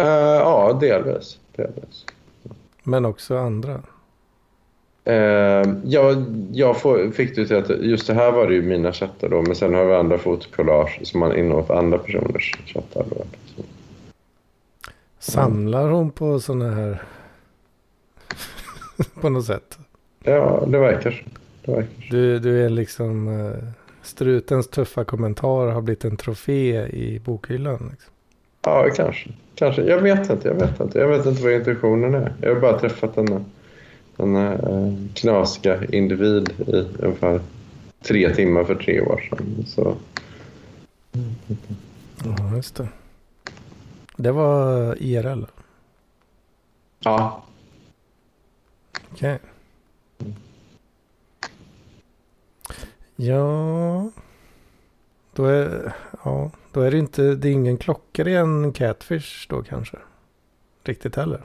[0.00, 1.38] Uh, ja, delvis.
[1.56, 2.06] delvis.
[2.82, 3.82] Men också andra?
[5.08, 6.14] Uh, ja,
[6.52, 9.42] jag får, fick det till att just det här var det ju mina chattar då,
[9.42, 13.04] men sen har vi andra fotokollage som man inåt andra personers chattar.
[13.10, 13.24] Då.
[15.18, 17.02] Samlar hon på sådana här
[19.20, 19.78] på något sätt?
[20.24, 21.24] Ja, det verkar så.
[21.64, 22.06] Det verkar så.
[22.10, 23.54] Du, du är liksom uh,
[24.02, 27.88] strutens tuffa kommentar har blivit en trofé i bokhyllan.
[27.90, 28.12] Liksom.
[28.62, 29.30] Ja, kanske.
[29.54, 29.82] kanske.
[29.82, 30.48] Jag vet inte.
[30.48, 30.98] Jag vet inte.
[30.98, 32.34] Jag vet inte vad intentionen är.
[32.40, 33.44] Jag har bara träffat denna,
[34.16, 37.40] denna uh, knasiga individ i ungefär
[38.02, 39.64] tre timmar för tre år sedan.
[39.66, 39.96] Så.
[42.24, 42.88] Ja, just det.
[44.16, 45.44] Det var IRL?
[47.00, 47.44] Ja.
[49.12, 49.38] Okej.
[50.18, 50.32] Okay.
[53.16, 54.10] Ja.
[55.34, 55.92] Då är,
[56.24, 59.96] ja, då är det inte, det är ingen klockren catfish då kanske?
[60.84, 61.42] Riktigt heller?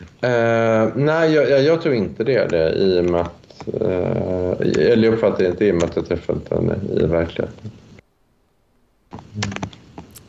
[0.00, 3.68] Uh, nej, jag, jag, tror inte det, det i och med att...
[3.82, 7.70] Uh, eller jag uppfattar inte i och med att jag träffat henne i verkligheten.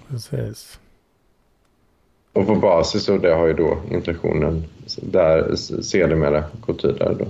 [0.07, 0.79] Precis.
[2.33, 4.63] Och på basis av det har ju då interaktionen
[5.01, 7.15] där sedermera gått vidare.
[7.19, 7.25] Då.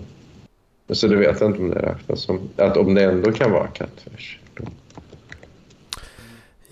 [0.93, 2.39] Så det vet jag inte om det räknas som...
[2.55, 4.39] Att om det ändå kan vara catfish.
[4.53, 4.63] Då.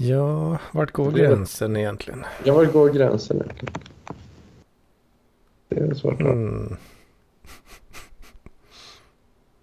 [0.01, 2.25] Ja, vart går gränsen egentligen?
[2.43, 3.73] Ja, vart går gränsen egentligen?
[5.69, 6.21] Det är svårt.
[6.21, 6.75] Mm.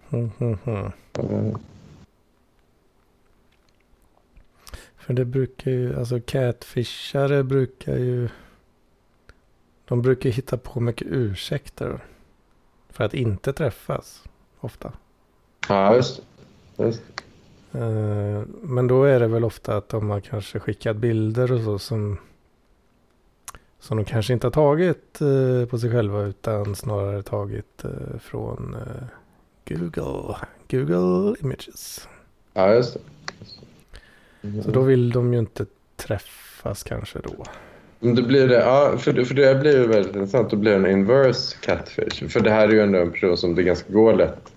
[0.09, 0.91] Mm, mm, mm.
[1.19, 1.57] Uh,
[4.97, 8.29] För det brukar ju, alltså catfishare brukar ju
[9.85, 11.99] de brukar hitta på mycket ursäkter
[12.89, 14.23] för att inte träffas
[14.59, 14.93] ofta.
[15.69, 16.21] Ja, just
[16.75, 16.83] det.
[16.83, 17.23] Just det.
[17.73, 21.79] Eh, men då är det väl ofta att de har kanske skickat bilder och så
[21.79, 22.17] som,
[23.79, 28.75] som de kanske inte har tagit eh, på sig själva utan snarare tagit eh, från
[29.67, 30.35] Google,
[30.69, 32.07] Google Images.
[32.53, 32.99] Ja, just det.
[34.47, 34.63] Mm.
[34.63, 37.43] Så då vill de ju inte träffas kanske då.
[37.99, 40.49] Det blir det, ja, för, för det blir ju väldigt intressant.
[40.49, 42.29] Då blir det en inverse catfish.
[42.29, 44.53] För det här är ju ändå en person som det ganska går lätt.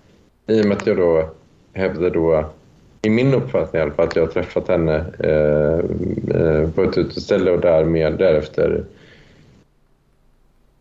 [0.47, 1.29] I och med att jag då
[1.73, 2.49] hävdar då,
[3.01, 5.79] i min uppfattning i alla fall, att jag har träffat henne eh,
[6.41, 8.83] eh, på ett uteställe och därmed därefter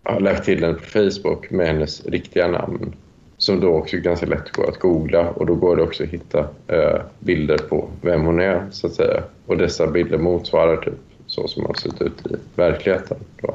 [0.02, 2.92] har lagt till henne på Facebook med hennes riktiga namn.
[3.38, 6.48] Som då också ganska lätt går att googla och då går det också att hitta
[6.66, 9.22] eh, bilder på vem hon är så att säga.
[9.46, 10.94] Och dessa bilder motsvarar typ
[11.26, 13.18] så som har sett ut i verkligheten.
[13.40, 13.54] Då.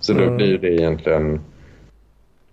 [0.00, 0.36] Så då mm.
[0.36, 1.40] blir det egentligen...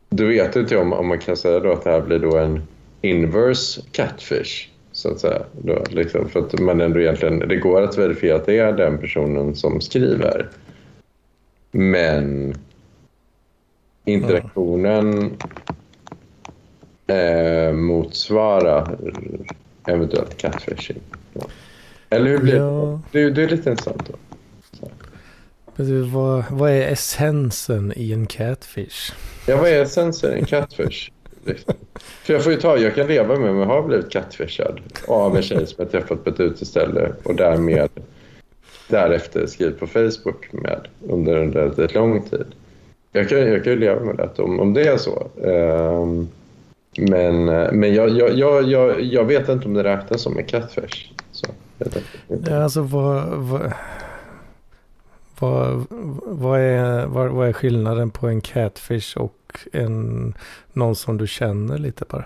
[0.09, 2.61] Då vet inte om, om man kan säga att det här blir då en
[3.01, 4.70] inverse catfish.
[5.01, 5.41] Så att säga.
[5.51, 8.97] Då, liksom, för att man ändå egentligen, det går att verifiera att det är den
[8.97, 10.49] personen som skriver.
[11.71, 12.53] Men
[14.05, 15.31] interaktionen
[17.07, 18.97] eh, motsvarar
[19.87, 21.01] eventuellt catfishing.
[22.09, 23.01] Eller hur blir ja.
[23.11, 23.29] det?
[23.29, 23.43] det?
[23.43, 24.11] är lite intressant.
[24.77, 24.89] Då.
[26.13, 29.13] Vad, vad är essensen i en catfish?
[29.47, 31.11] Ja, vad är essensen i en catfish?
[32.23, 35.35] För jag får ju ta, jag kan leva med om jag har blivit catfishad av
[35.35, 37.89] en tjej som jag träffat på ett uteställe och därmed
[38.87, 42.45] därefter skrivit på Facebook med under en väldigt lång tid.
[43.11, 45.27] Jag kan, jag kan ju leva med det om, om det är så.
[45.35, 46.29] Um,
[46.97, 47.45] men
[47.79, 51.11] men jag, jag, jag, jag, jag vet inte om det räknas som en catfish.
[51.31, 51.47] Så,
[52.47, 53.73] ja, alltså vad, vad,
[55.39, 55.85] vad,
[56.25, 59.33] vad, är, vad, vad är skillnaden på en catfish och
[59.71, 60.33] en,
[60.73, 62.25] någon som du känner lite bara?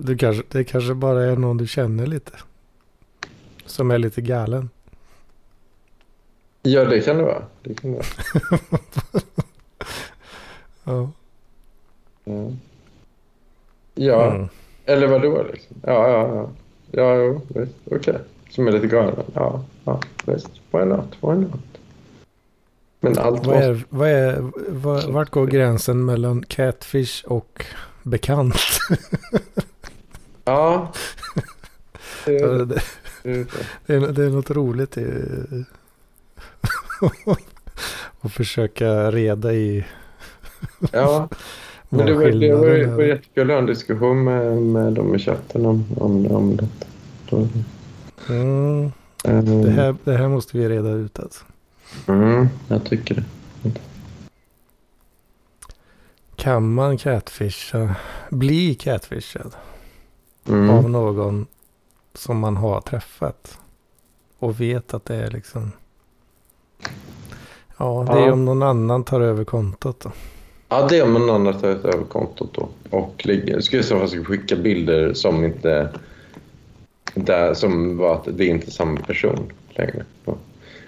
[0.00, 2.32] du kanske, det kanske bara är någon du känner lite.
[3.66, 4.70] Som är lite galen.
[6.62, 7.42] Ja, det kan det vara.
[7.62, 8.06] Det kan det vara.
[10.84, 11.10] ja.
[12.24, 12.50] Ja,
[13.94, 14.34] ja.
[14.34, 14.48] Mm.
[14.84, 15.76] eller vadå liksom?
[15.82, 16.50] Ja, ja, ja.
[16.90, 17.74] Ja, visst.
[17.84, 17.96] Okej.
[17.96, 18.18] Okay.
[18.50, 19.14] Som är lite galen.
[19.34, 20.50] Ja, ja, visst.
[20.70, 21.16] Why not?
[21.20, 21.75] Why not?
[23.00, 27.64] Men allt vad är, vad är, vad, vart går gränsen mellan catfish och
[28.02, 28.56] bekant?
[30.44, 30.92] ja.
[32.24, 32.82] Det är, det,
[33.86, 35.06] det, är, det är något roligt i
[38.20, 39.86] att försöka reda i
[40.92, 41.28] ja.
[41.88, 45.14] Men det var, det var, det var jättekul att ha en diskussion med, med dem
[45.14, 46.86] i chatten om, om, om detta.
[48.28, 48.92] Mm.
[49.24, 51.44] Um, det, här, det här måste vi reda ut alltså.
[52.08, 53.24] Mm, jag tycker det.
[56.36, 57.94] Kan man catfisha,
[58.30, 59.54] bli catfishad
[60.48, 60.70] Mm.
[60.70, 61.46] av någon
[62.14, 63.58] som man har träffat?
[64.38, 65.72] Och vet att det är liksom...
[67.76, 68.32] Ja, det är Ja.
[68.32, 70.12] om någon annan tar över kontot då.
[70.68, 72.68] Ja, det är om någon annan tar över kontot då.
[72.90, 73.26] Och
[73.60, 75.92] skulle så fall skicka bilder som inte...
[77.14, 80.04] Där, som var att det är inte samma person längre.
[80.24, 80.36] Ja.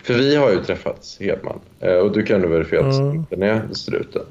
[0.03, 1.61] För vi har ju träffats, Hedman.
[1.81, 3.25] Eh, Och du kan ju verifiera att Mm.
[3.31, 4.23] den är struten.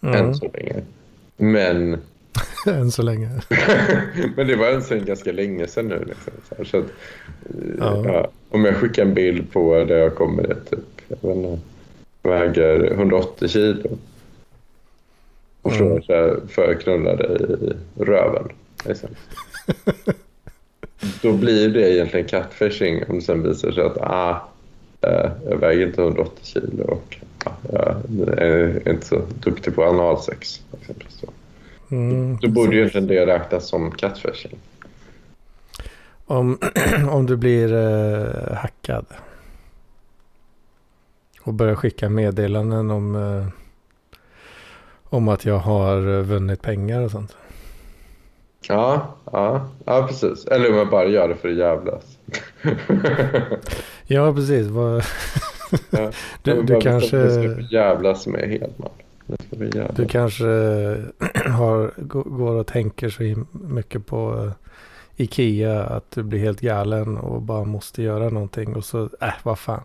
[0.00, 0.14] Mm.
[0.14, 0.74] Än så länge.
[1.36, 1.98] Men,
[2.66, 3.30] Än så länge.
[4.36, 6.04] men det var än sen ganska länge sedan nu.
[6.06, 6.32] Liksom.
[6.58, 8.04] Så så att, eh, Ja.
[8.06, 10.78] ja, om jag skickar en bild på där jag kommer det typ,
[11.08, 11.58] jag vet inte,
[12.22, 13.98] väger 180 kilo.
[15.62, 16.02] Och Mm.
[16.02, 18.48] frågar så jag knulla dig i röven?
[18.86, 19.08] Liksom.
[21.22, 24.48] Då blir det egentligen catfishing om det sen visar sig att ah,
[25.00, 30.62] jag väger inte 180 kilo och ah, jag är inte så duktig på analsex.
[30.80, 31.24] Exempelvis.
[31.90, 32.36] Mm.
[32.36, 34.58] Då borde ju egentligen det räknas som catfishing.
[36.26, 36.58] Om,
[37.10, 39.06] om du blir eh, hackad.
[41.42, 43.46] Och börjar skicka meddelanden om, eh,
[45.04, 47.36] om att jag har eh, vunnit pengar och sånt.
[48.68, 50.44] Ja, ja, ja, precis.
[50.44, 52.18] Eller om jag bara gör det för att jävlas.
[54.06, 54.66] Ja, precis.
[55.90, 56.12] Ja.
[56.42, 58.90] du, du kanske, för att jävlas med Hedman.
[59.46, 60.44] Ska du kanske
[61.50, 64.52] har, gå- går och tänker så mycket på eh,
[65.24, 68.76] Ikea att du blir helt galen och bara måste göra någonting.
[68.76, 69.82] Och så, äh, vad fan.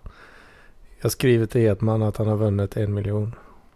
[1.01, 3.35] Jag skriver till Edman att han har vunnit en miljon.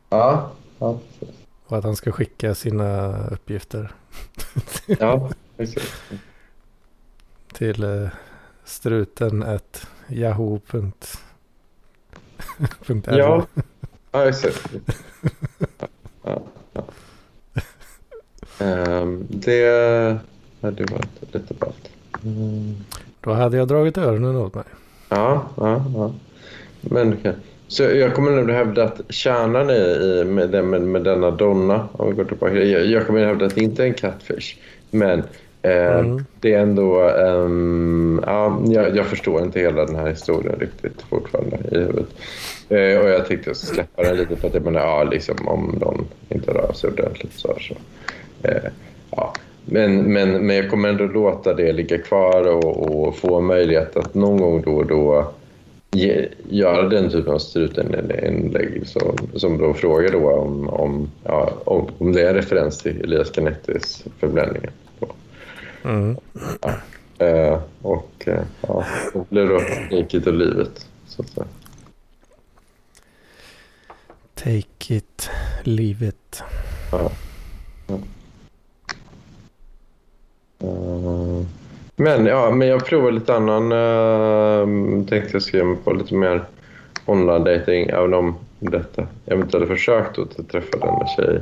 [0.10, 1.36] Ja, ja, precis.
[1.68, 3.92] Och att han ska skicka sina uppgifter
[5.00, 6.02] Ja, precis.
[7.54, 8.08] till eh,
[8.70, 10.92] struten at yahoo.ru.
[13.06, 13.46] Ja,
[14.12, 14.54] ja just det.
[16.24, 16.42] Ja,
[16.74, 16.84] ja.
[18.60, 20.20] Ehm, det
[20.62, 21.90] hade varit lite ballt.
[22.24, 22.76] Mm.
[23.22, 24.64] Då hade jag dragit öronen åt mig.
[25.10, 26.14] Ja, ja, ja.
[26.82, 27.36] Men okej.
[27.68, 32.16] Så jag kommer nog hävda att kärnan i, med, med, med denna donna, om vi
[32.16, 34.58] går tillbaka, jag, jag kommer hävda att det inte är en catfish.
[34.92, 35.24] Men
[35.62, 36.26] Mm.
[36.40, 41.58] det är ändå, ehm, ja, jag, jag förstår inte hela den här historien riktigt fortfarande
[41.72, 42.08] i huvudet.
[42.70, 46.08] Eh, och jag tänkte släppa den lite för att jag menar, ja, liksom, om någon
[46.30, 47.56] inte rör sig ordentligt så.
[47.60, 47.76] så.
[48.48, 48.72] Eh,
[49.12, 49.34] ja.
[49.66, 54.14] Men, men, men jag kommer ändå låta det ligga kvar och, och få möjlighet att
[54.14, 55.32] någon gång då och då
[55.92, 61.88] ge, göra den typen av struteninlägg som, som då frågar då om, om, ja, om,
[61.98, 64.72] om det är referens till Elias Canettis förbränningen.
[65.84, 66.18] Mm.
[67.18, 70.88] Eh, och eh, ja, då blir det Take it or leave it.
[71.08, 71.48] Så att säga.
[74.34, 75.30] Take it,
[75.64, 76.44] leave it.
[76.92, 77.12] Ja.
[77.88, 78.00] Ja.
[80.68, 81.46] Eh,
[81.96, 83.72] men ja, men jag provar lite annan.
[83.72, 86.44] Uh, tänkte jag skriva mig på lite mer
[87.06, 91.42] online dating även om detta eventuella försök då till att träffa denna tjej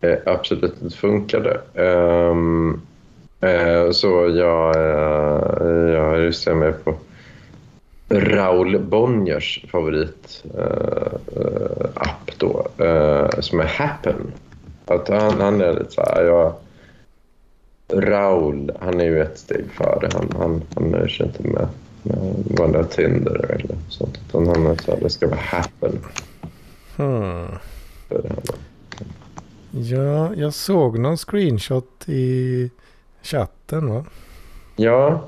[0.00, 1.60] eh, absolut inte funkade.
[1.74, 2.80] Ehm,
[3.44, 6.94] eh, så jag, uh, jag ryssar mig på
[8.08, 14.32] Raoul Bonniers favorit eh, eh, då, eh, som är Happen.
[14.86, 16.54] Att han, han är lite så här, jag,
[17.88, 20.08] Raoul, han är ju ett steg före.
[20.12, 21.68] Han, han, han nöjer sig inte med,
[22.02, 24.18] med vanliga Tinder eller sånt.
[24.28, 25.98] Utan han är så här, det ska vara Happen.
[26.96, 27.46] Hmm.
[29.70, 32.70] Ja, jag såg någon screenshot i
[33.24, 34.04] chatten va?
[34.76, 35.24] Ja,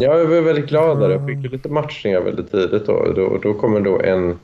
[0.00, 1.10] Ja, jag var väldigt glad där.
[1.10, 2.86] Jag fick lite matchningar väldigt tidigt.
[2.86, 4.38] Då, då, då kommer då en,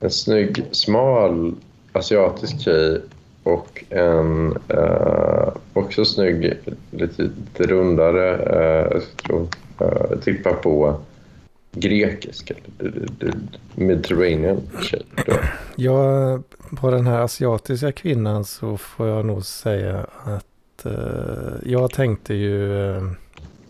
[0.00, 1.54] en snygg, smal
[1.92, 3.00] asiatisk tjej
[3.42, 6.56] och en eh, också snygg,
[6.90, 9.48] lite, lite rundare, eh, jag tror,
[9.80, 11.00] eh, tippa på
[11.72, 12.52] grekisk,
[13.74, 15.02] mediterranean tjej.
[15.76, 16.38] Ja,
[16.80, 20.46] på den här asiatiska kvinnan så får jag nog säga att
[20.86, 22.88] eh, jag tänkte ju...
[22.96, 23.10] Eh,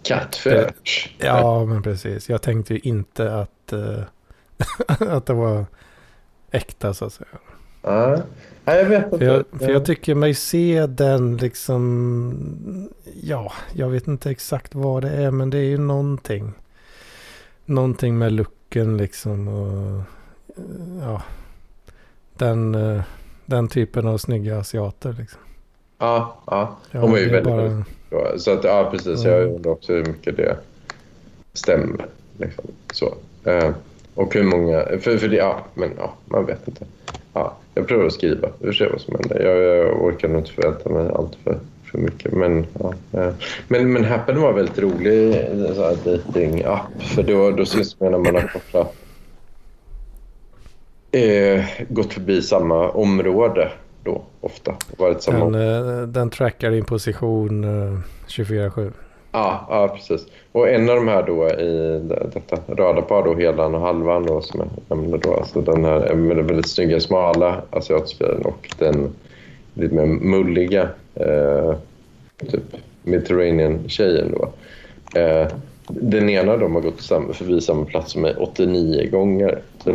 [0.03, 1.09] Catfish.
[1.19, 2.29] ja, men precis.
[2.29, 4.03] Jag tänkte ju inte att, eh,
[5.09, 5.67] att det var
[6.51, 7.29] äkta så att säga.
[7.83, 8.19] Ja,
[8.65, 9.19] Nej, jag vet inte.
[9.19, 12.89] För jag, för jag tycker mig se den liksom...
[13.23, 16.53] Ja, jag vet inte exakt vad det är men det är ju någonting.
[17.65, 20.03] Någonting med looken liksom och...
[21.01, 21.23] Ja.
[22.37, 22.77] Den,
[23.47, 25.41] den typen av snygga asiater liksom.
[25.99, 26.77] Ja, ja.
[26.91, 28.43] Ja, De är ju väldigt, bara- väldigt.
[28.43, 29.25] Så att, ja, precis.
[29.25, 29.55] Jag Mm.
[29.55, 30.57] undrar också hur mycket det
[31.53, 32.07] stämmer.
[32.39, 32.65] Liksom.
[32.93, 33.15] Så.
[33.45, 33.71] Eh,
[34.15, 34.85] och hur många...
[35.01, 36.85] För, för det, ja, men ja, man vet inte.
[37.33, 38.49] ja, jag provar att skriva.
[38.59, 39.41] Vi får se vad som händer.
[39.43, 41.59] Jag, jag orkar nog inte förvänta mig allt för,
[41.91, 42.33] för mycket.
[42.33, 43.33] Men, ja, eh.
[43.69, 45.35] men, men Happen var väldigt rolig
[46.05, 47.03] dating-app.
[47.03, 48.95] För då, då syns man när man har kopplat
[51.13, 53.71] eh, gått förbi samma område
[54.05, 54.75] då ofta.
[54.99, 55.51] Varit samma...
[55.51, 58.93] Den, eh, den trackar din position eh, 24-7.
[59.33, 60.27] Ja, ja, precis.
[60.53, 62.01] Och en av de här då i
[62.33, 65.35] detta radarpar då, helan och halvan då som jag nämnde då.
[65.35, 69.11] Alltså den här väldigt, väldigt snygga smala asiatiska och den
[69.75, 71.75] lite mer mulliga eh,
[72.51, 72.63] typ
[73.03, 74.53] Mediterranean-tjejen då.
[75.21, 75.49] Eh,
[75.89, 77.03] den ena de har gått
[77.37, 79.63] förbi samma plats som mig 89 gånger.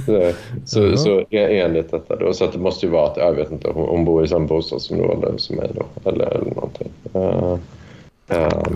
[0.00, 0.32] så,
[0.64, 2.32] så, så enligt detta då.
[2.32, 5.38] Så det måste ju vara att, jag vet inte, hon, hon bor i samma bostadsområde
[5.38, 6.10] som mig då.
[6.10, 6.88] Eller, eller någonting.
[7.14, 7.58] Uh,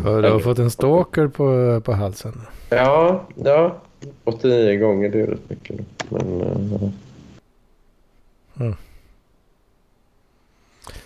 [0.07, 2.41] uh, du har fått en stalker på, på halsen.
[2.70, 3.76] Ja, ja.
[4.24, 5.76] 89 gånger, det är rätt mycket.
[6.09, 6.91] Men, uh,
[8.61, 8.74] mm.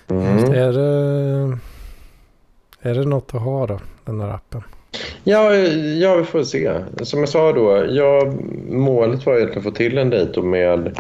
[0.09, 0.53] Mm.
[0.53, 1.59] Är, det,
[2.83, 4.63] är det något att ha då, den här appen?
[5.25, 6.73] Ja, ja, vi får se.
[7.03, 8.33] Som jag sa då, ja,
[8.69, 10.99] målet var egentligen att få till en dejt med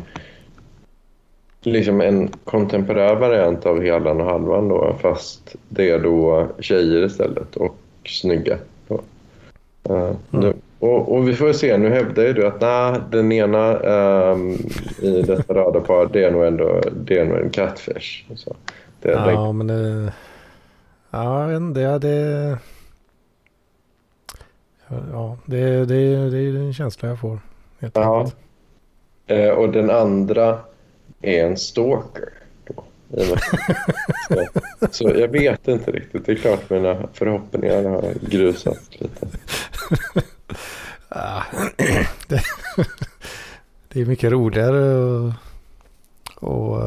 [1.60, 7.56] liksom en kontemporär variant av helan och halvan då, fast det är då tjejer istället
[7.56, 7.76] och
[8.06, 8.56] snygga.
[8.88, 9.00] Då.
[9.90, 10.54] Uh, mm.
[10.78, 13.78] och, och, vi får se, nu hävdar ju du att nej, den ena
[14.32, 14.52] um,
[15.02, 18.24] i detta radarpar det är nog ändå det är nog en catfish.
[18.36, 18.56] Så
[19.00, 19.56] det, ja, den...
[19.58, 20.12] men det...
[21.14, 22.58] Ja, det, det,
[25.12, 27.38] Ja, det, det, det är en känsla jag får.
[27.92, 28.30] ja.
[29.26, 30.58] Eh, och den andra
[31.20, 32.28] är en stalker.
[32.64, 32.84] Då.
[33.18, 33.36] så,
[34.90, 36.26] så jag vet inte riktigt.
[36.26, 39.26] Det är klart mina förhoppningar har grusats lite.
[42.28, 42.42] det,
[43.88, 45.34] det är mycket roligare att
[46.42, 46.80] och,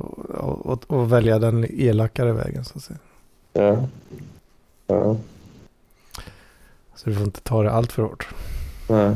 [0.00, 2.98] och, och, och, välja den elakare vägen så att säga.
[3.52, 3.88] Ja.
[4.86, 5.16] ja.
[6.94, 8.28] Så du får inte ta det allt för hårt.
[8.88, 9.14] Nej.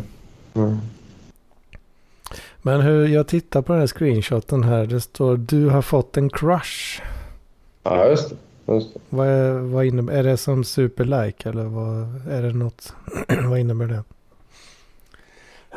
[0.53, 0.76] Nej.
[2.62, 4.87] Men hur, jag tittar på den här screenshoten här.
[4.87, 7.03] Det står du har fått en crush.
[7.82, 8.37] Ja, just det.
[8.74, 9.01] Just det.
[9.09, 12.95] Vad, är, vad innebär, är det som superlike eller vad, är det något,
[13.49, 14.05] vad innebär det?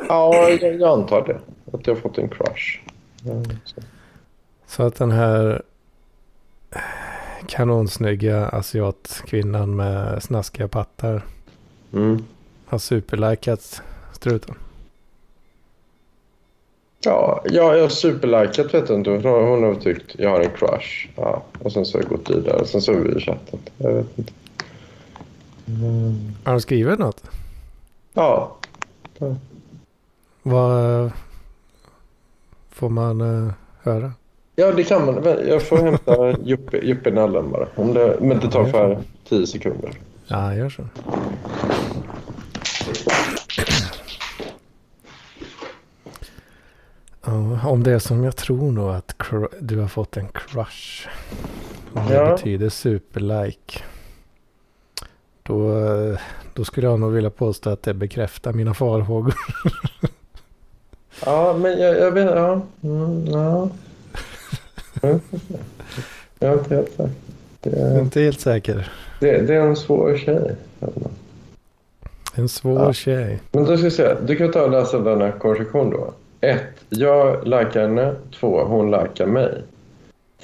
[0.08, 1.40] Ja, jag, jag antar det.
[1.76, 2.80] Att jag har fått en crush.
[3.22, 3.42] Ja,
[4.68, 4.82] så.
[4.82, 5.62] att den här
[7.46, 11.22] kanonsnygga asiatkvinnan med snaskiga pattar
[11.92, 12.24] Mm.
[12.66, 14.54] Har superlikat struten.
[17.00, 19.10] Ja, ja, jag har superlikat vet inte.
[19.10, 21.08] Hon har tyckt jag har en crush.
[21.16, 22.66] Ja, och sen så har jag gått vidare.
[22.66, 23.60] Sen så har vi chattat.
[23.76, 24.32] Jag vet inte.
[25.66, 26.32] Mm.
[26.44, 27.22] Har du skrivit något?
[28.12, 28.56] Ja.
[29.18, 29.36] ja.
[30.42, 31.10] Vad
[32.70, 33.52] får man uh,
[33.82, 34.12] höra?
[34.60, 35.24] Ja, det kan man.
[35.24, 37.68] Jag får hämta Juppe, Juppe nallen bara.
[37.74, 38.98] Om det, men det tar för
[39.28, 39.90] tio sekunder.
[40.26, 40.82] Ja, gör så.
[47.24, 49.14] Ja, om det är som jag tror nog att
[49.60, 51.08] du har fått en crush.
[51.94, 52.30] Om det ja.
[52.30, 53.80] betyder superlike.
[55.42, 55.72] Då,
[56.54, 59.34] då skulle jag nog vilja påstå att det bekräftar mina farhågor.
[61.24, 62.60] ja, men jag, jag vet ja.
[62.82, 63.68] Mm, ja.
[66.38, 67.10] Jag är inte helt säker.
[67.60, 68.92] Det är, inte helt säker.
[69.20, 70.54] Det, det är en svår tjej.
[72.34, 72.92] En svår ja.
[72.92, 73.38] tjej.
[73.52, 76.12] Men då ska jag säga, du kan ta och läsa denna konstruktion då.
[76.40, 76.60] 1.
[76.88, 78.14] Jag likar henne.
[78.40, 78.64] 2.
[78.64, 79.62] Hon likar mig.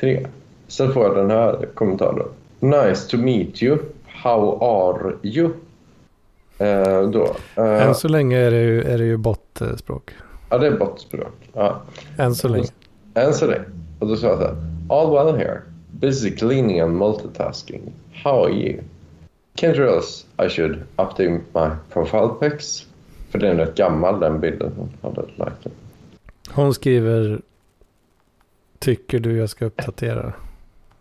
[0.01, 0.27] 3.
[0.69, 2.29] Sen får jag den här kommentaren.
[2.61, 3.79] Nice to meet you.
[4.07, 5.51] How are you?
[6.59, 7.37] Eh, då.
[7.57, 10.11] Eh, Än så länge är det ju, är det ju bottspråk.
[10.51, 11.35] Ja, det är bottspråk.
[11.53, 11.83] Ja.
[12.19, 12.67] Än så länge.
[13.15, 13.65] Än så länge.
[14.05, 14.57] Och då sa jag så här.
[14.89, 15.63] All well here.
[15.91, 17.93] Busy cleaning and multitasking.
[18.13, 18.81] How are you?
[19.57, 22.87] Can't else I should update my profile pics.
[23.31, 25.73] För den är rätt gammal den bilden hon hade likat.
[26.51, 27.41] Hon skriver
[28.79, 30.33] Tycker du jag ska uppdatera?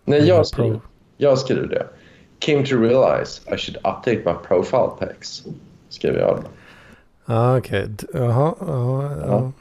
[0.05, 0.79] Nej, jag skriver,
[1.17, 1.87] jag skriver det.
[2.39, 5.43] Came to realize I should update my profile pics.
[5.89, 6.39] Skriver jag.
[7.25, 8.21] Ah, Okej, okay.
[8.21, 8.53] jaha.
[8.59, 9.51] Ja, ja.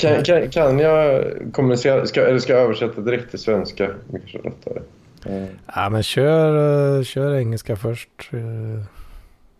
[0.00, 3.90] Kan, kan, kan jag kommunicera, ska, eller ska jag översätta direkt till svenska?
[4.32, 4.80] Lättare.
[5.26, 5.46] Mm.
[5.74, 8.08] Ja, men kör, eh, kör engelska först.
[8.32, 8.84] Eh.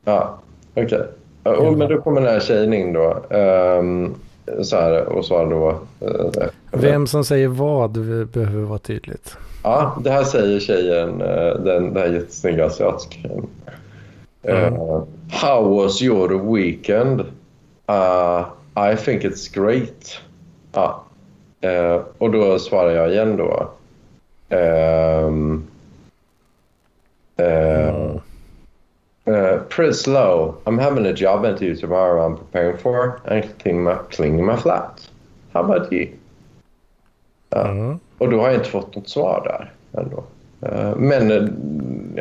[0.04, 0.38] Ja,
[0.74, 1.02] okej.
[1.44, 1.70] Okay.
[1.70, 3.24] men då kommer den här tjejen in då.
[3.30, 4.14] Um,
[4.62, 5.80] så här, och så då...
[6.06, 7.90] Uh, Vem som säger vad
[8.28, 9.36] behöver vara tydligt.
[9.62, 13.46] Ja, det här säger tjejen, uh, den, den här jättesnygga asiatskan.
[14.48, 14.80] Uh, mm.
[15.30, 17.20] How was your weekend?
[18.76, 20.20] I think it's great.
[20.72, 21.04] Ja.
[21.60, 23.70] Eh, och då svarar jag igen då.
[24.48, 25.30] Eh,
[27.40, 28.20] Mm.
[29.28, 30.54] uh, pretty slow.
[30.64, 35.10] I'm having a job interview tomorrow I'm preparing for and cleaning my, cleaning my flat.
[35.52, 36.08] How about you?
[37.48, 37.68] Ja.
[37.68, 37.98] Mm.
[38.18, 40.24] Och då har jag inte fått något svar där ändå.
[40.60, 41.48] Eh, men eh,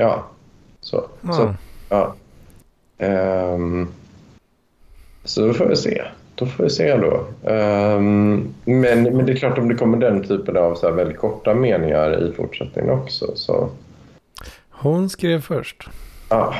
[0.04, 0.24] ja,
[0.82, 1.06] så.
[1.34, 1.54] så
[1.89, 2.14] Ja.
[2.97, 3.88] Ehm,
[5.24, 6.04] så då får vi se.
[6.39, 7.25] Då får vi se då.
[7.49, 11.53] Ehm, men, men det är klart om det kommer den typen av så väldigt korta
[11.53, 13.35] meningar i fortsättningen också.
[13.35, 13.69] Så
[14.69, 15.89] Hon skrev först.
[16.29, 16.55] ja.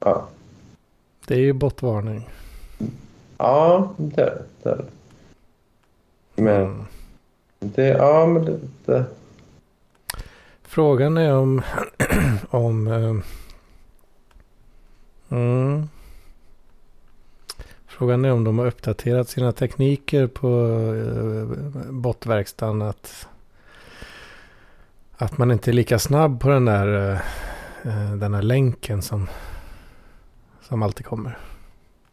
[0.00, 0.26] Ja,
[1.26, 2.28] Det är ju bottvarning.
[3.38, 4.84] ja det är det.
[6.36, 6.86] Men Mm.
[7.58, 9.04] det, ja men det, det
[10.62, 11.62] Frågan är om...
[12.50, 12.86] om
[15.28, 15.88] mm.
[17.98, 20.48] Frågan är om de har uppdaterat sina tekniker på
[20.94, 22.82] eh, bottverkstan.
[22.82, 23.28] Att,
[25.16, 27.18] att man inte är lika snabb på den där, eh,
[27.82, 29.28] eh, den här länken som,
[30.62, 31.38] som alltid kommer.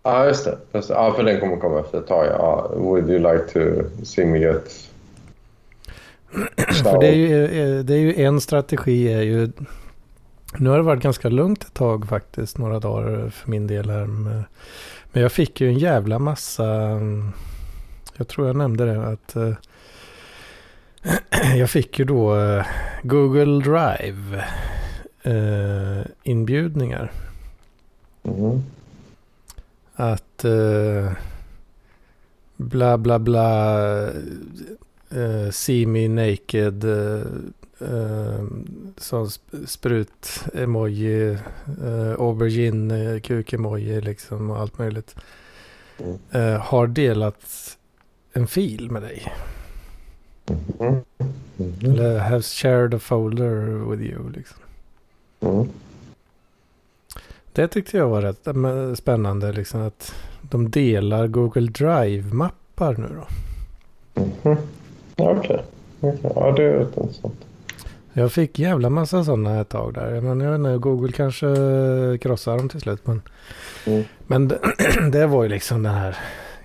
[0.03, 0.57] Ja, just det.
[0.73, 0.93] Just det.
[0.93, 2.25] Ja, för den kommer komma efter ett tag.
[2.25, 2.71] Ja.
[2.75, 4.89] Would you like to see me get...
[6.83, 9.51] För det är, ju, eh, det är ju en strategi är ju...
[10.57, 14.05] Nu har det varit ganska lugnt ett tag faktiskt, några dagar för min del här.
[14.05, 14.43] med-
[15.11, 16.65] Men jag fick ju en jävla massa...
[16.73, 17.31] mm,
[18.17, 19.35] Jag tror jag nämnde det att...
[19.35, 19.53] eh,
[21.57, 22.65] Jag fick ju då eh,
[23.03, 24.45] Google Drive
[25.23, 27.11] eh, inbjudningar.
[28.23, 28.63] Mhm.
[29.95, 30.45] Att
[32.57, 33.77] bla bla bla
[35.51, 36.85] see me naked
[37.81, 38.45] eh,
[38.97, 41.31] som sp- sprut-emoji,
[41.83, 45.15] eh, aubergine, eh, kuk-emoji liksom och allt möjligt.
[45.99, 46.17] Mm.
[46.31, 47.77] Eh, har delat
[48.33, 49.33] en fil med dig.
[50.49, 51.01] Mhm.
[51.57, 51.91] Mhm.
[51.91, 54.57] Eller has shared a folder with you liksom.
[55.39, 55.69] Mm.
[57.53, 63.27] Det tyckte jag var rätt eh, spännande liksom att de delar Google Drive-mappar nu då.
[64.43, 64.57] Ja,
[65.15, 65.63] Okej.
[66.01, 66.19] Okej.
[66.35, 67.45] Ja, det är rätt intressant.
[68.13, 70.21] Jag fick jävla massa sådana ett tag där.
[70.21, 71.47] Men jag vet inte, Google kanske
[72.21, 73.07] krossar dem till slut.
[73.07, 73.21] Men,
[73.85, 74.03] Mm.
[74.27, 74.59] men det,
[75.11, 76.17] det var ju liksom den här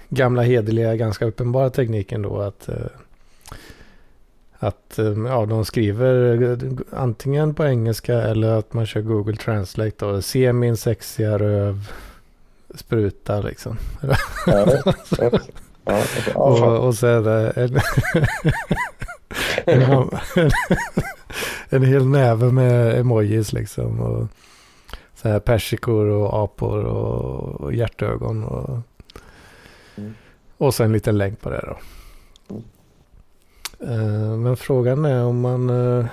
[0.09, 2.75] gamla hederliga, ganska uppenbara tekniken då att eh,
[4.59, 6.59] att eh, ja, de skriver eh,
[7.01, 11.93] antingen på engelska eller att man kör Google Translate och se min sexiga röv
[12.75, 13.77] spruta liksom.
[14.47, 14.67] Ja,
[15.19, 15.31] ja.
[16.35, 17.81] Och, och sen eh, en,
[19.65, 20.51] en, ham- en,
[21.69, 24.01] en hel näve med emojis liksom.
[24.01, 24.27] Och
[25.15, 28.45] så här persikor och apor och, och hjärtögon.
[28.45, 28.79] Och,
[29.99, 30.15] Mm.
[30.57, 31.77] och sen en liten länk på det då.
[32.55, 32.63] Mm.
[33.81, 35.71] Eh, men frågan är om man...
[35.71, 36.07] eh,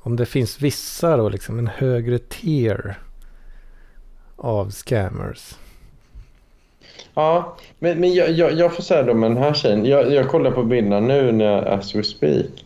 [0.00, 2.98] om det finns vissa då liksom en högre tier
[4.36, 5.54] av scammers.
[7.14, 9.84] Ja, men, men jag, jag, jag får säga då med den här tjejen.
[9.86, 12.63] Jag, jag kollar på bilderna nu när as we speak.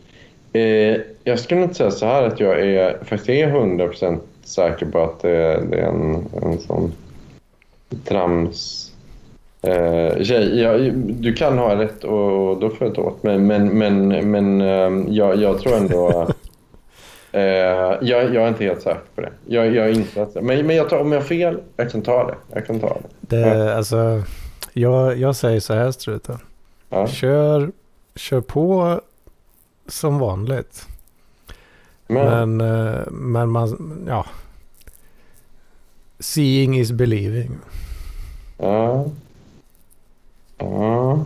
[0.52, 5.02] Eh, jag skulle inte säga så här att jag är, faktiskt är 100% säker på
[5.02, 6.92] att det, det är en, en sån
[8.04, 8.92] trams
[9.62, 10.60] eh, tjej.
[10.60, 13.38] Jag, du kan ha rätt och då får jag ta åt mig.
[13.38, 16.28] Men, men, men eh, jag, jag tror ändå...
[17.32, 17.40] Eh,
[18.00, 19.32] jag, jag är inte helt säker på det.
[19.46, 20.40] Jag, jag är inte säker.
[20.40, 22.34] Men, men jag tar, om jag har fel, jag kan ta det.
[22.54, 23.36] Jag kan ta det.
[23.36, 24.22] Det, alltså,
[24.72, 26.38] jag, jag säger så här struten.
[26.90, 27.06] Ja.
[27.06, 27.70] Kör,
[28.16, 29.00] kör på
[29.88, 30.86] som vanligt.
[32.06, 34.26] Men, Men, eh, men man, ja.
[36.18, 37.50] Seeing is believing.
[38.58, 39.04] ja.
[40.58, 41.24] Ja.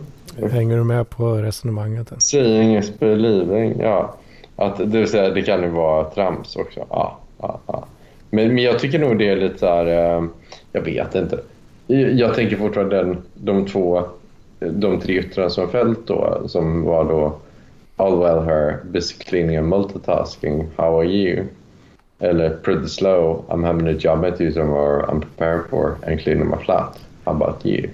[0.51, 2.13] Hänger du med på resonemanget?
[2.23, 3.79] Seeing is believing.
[3.79, 4.15] Ja.
[4.55, 6.85] Att, det vill säga, det kan ju vara trams också.
[6.89, 7.85] Ja, ja, ja.
[8.29, 9.85] Men, men jag tycker nog det är lite så här...
[10.17, 10.23] eh,
[10.71, 11.39] Jag vet inte.
[12.15, 14.03] Jag, tänker fortfarande den, de två,
[14.59, 17.35] de tre yttranden som fällt då, som var då
[17.97, 21.47] All well her, busy cleaning and multitasking, how are you?
[22.19, 26.57] Eller pretty slow, I'm having a job interview tomorrow I'm preparing for and cleaning my
[26.57, 26.99] flat.
[27.25, 27.89] How about you?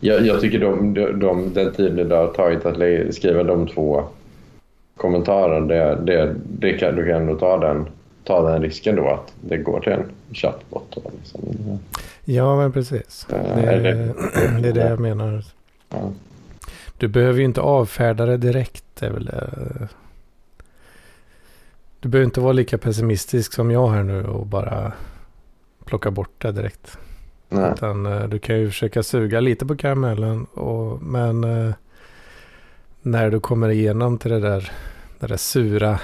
[0.00, 4.04] Jag, jag tycker de, de, de, den tiden det har tagit att skriva de två
[4.96, 7.86] kommentarerna, det, det, det kan, du kan ändå ta den,
[8.24, 10.96] ta den risken då att det går till en chatbot.
[11.18, 11.40] Liksom.
[12.24, 13.26] Ja, men precis.
[13.32, 14.14] Eh, Det, eller-
[14.62, 15.44] det är det jag menar.
[16.98, 18.84] Du behöver ju inte avfärda det direkt.
[18.98, 19.88] Det är väl det.
[22.00, 24.92] Du behöver inte vara lika pessimistisk som jag här nu och bara
[25.84, 26.98] plocka bort det direkt.
[27.48, 27.72] Nej.
[27.72, 30.44] Utan eh, du kan ju försöka suga lite på karamellen.
[30.44, 31.74] Och, men eh,
[33.02, 34.72] när du kommer igenom till det där,
[35.18, 36.00] den där sura,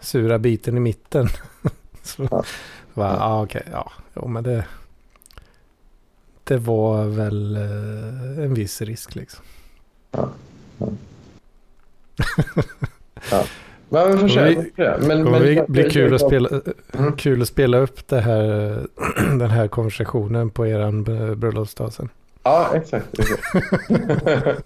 [0.00, 1.28] sura biten i mitten.
[2.02, 2.44] så Ja.
[2.94, 4.64] bara, ja okej, ja, jo men det,
[6.44, 9.44] det var väl eh, en viss risk liksom.
[13.88, 14.44] Men vi får se.
[14.44, 15.06] Vi- vi.
[15.06, 16.48] Men, men, bli, bli kul, att spela,
[16.98, 17.12] Mm.
[17.16, 18.42] kul att spela upp det här,
[19.38, 20.64] den här konversationen på
[21.04, 22.08] b- bröllopsdag sen.
[22.42, 23.18] Ja, exakt.
[23.18, 23.42] exakt.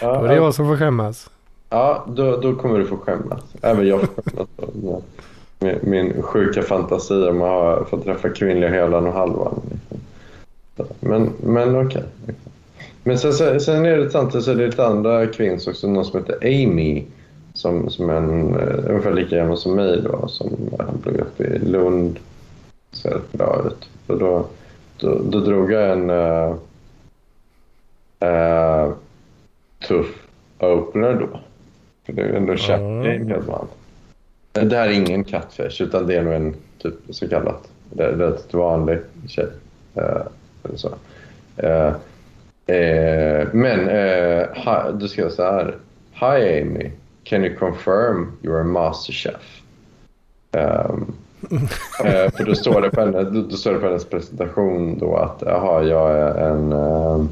[0.00, 1.30] ja, är det ja, jag som får skämmas.
[1.70, 3.40] ja då, då kommer du få skämmas.
[3.62, 4.48] Även jag får skämmas.
[4.56, 5.02] då.
[5.58, 9.60] Min, min sjuka fantasi om att få träffa kvinnliga helan och halvan.
[11.00, 12.02] Men, men okej.
[12.22, 12.34] okej.
[13.04, 15.88] Men sen, sen, sen är det samtidigt så är det lite andra kvinnor också.
[15.88, 17.04] Någon som heter Amy.
[17.54, 20.28] Som, som är en, eh, ungefär lika gammal som mig då.
[20.28, 22.18] Som eh, pluggat i Lund.
[22.92, 23.88] Ser rätt bra ut.
[24.06, 24.46] Och då,
[24.96, 26.54] då, då drog jag en eh,
[28.20, 28.92] eh,
[29.88, 30.26] tuff
[30.58, 31.40] opener då.
[32.06, 33.28] För det är ju ändå chat Mm.
[33.28, 33.70] vanligt.
[34.52, 37.68] Det här är ingen catfish utan det är nog en typ så kallat.
[37.96, 38.98] Rätt vanlig
[39.28, 39.46] tjej.
[39.94, 40.88] Eller så.
[41.56, 41.92] Eh,
[42.66, 45.76] eh, men eh, hi, du säga så här.
[46.12, 46.90] Hi Amy,
[47.24, 49.62] can you confirm you're a master chef?
[50.52, 51.14] Um,
[52.04, 55.42] eh, för då står, det på henne, då, står det på hennes presentation då att
[55.46, 57.26] jaha, jag är en, eh,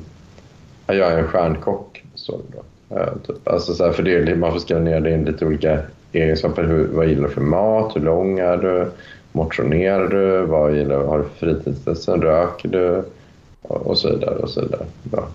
[0.86, 2.04] jag är en stjärnkock.
[2.14, 2.96] Står det då.
[2.96, 3.48] Eh, typ.
[3.48, 5.78] alltså så här, för det man får skriva ner det in lite olika
[6.12, 6.64] egenskaper.
[6.64, 7.96] Hur, vad gillar du för mat?
[7.96, 8.90] Hur lång är du?
[9.32, 10.46] Motionerar du?
[10.46, 12.22] Vad gillar, har du för fritidsintressen?
[12.22, 13.04] Röker du?
[13.62, 14.34] Och, så vidare.
[14.34, 14.86] Och så vidare.
[15.02, 15.28] Bra.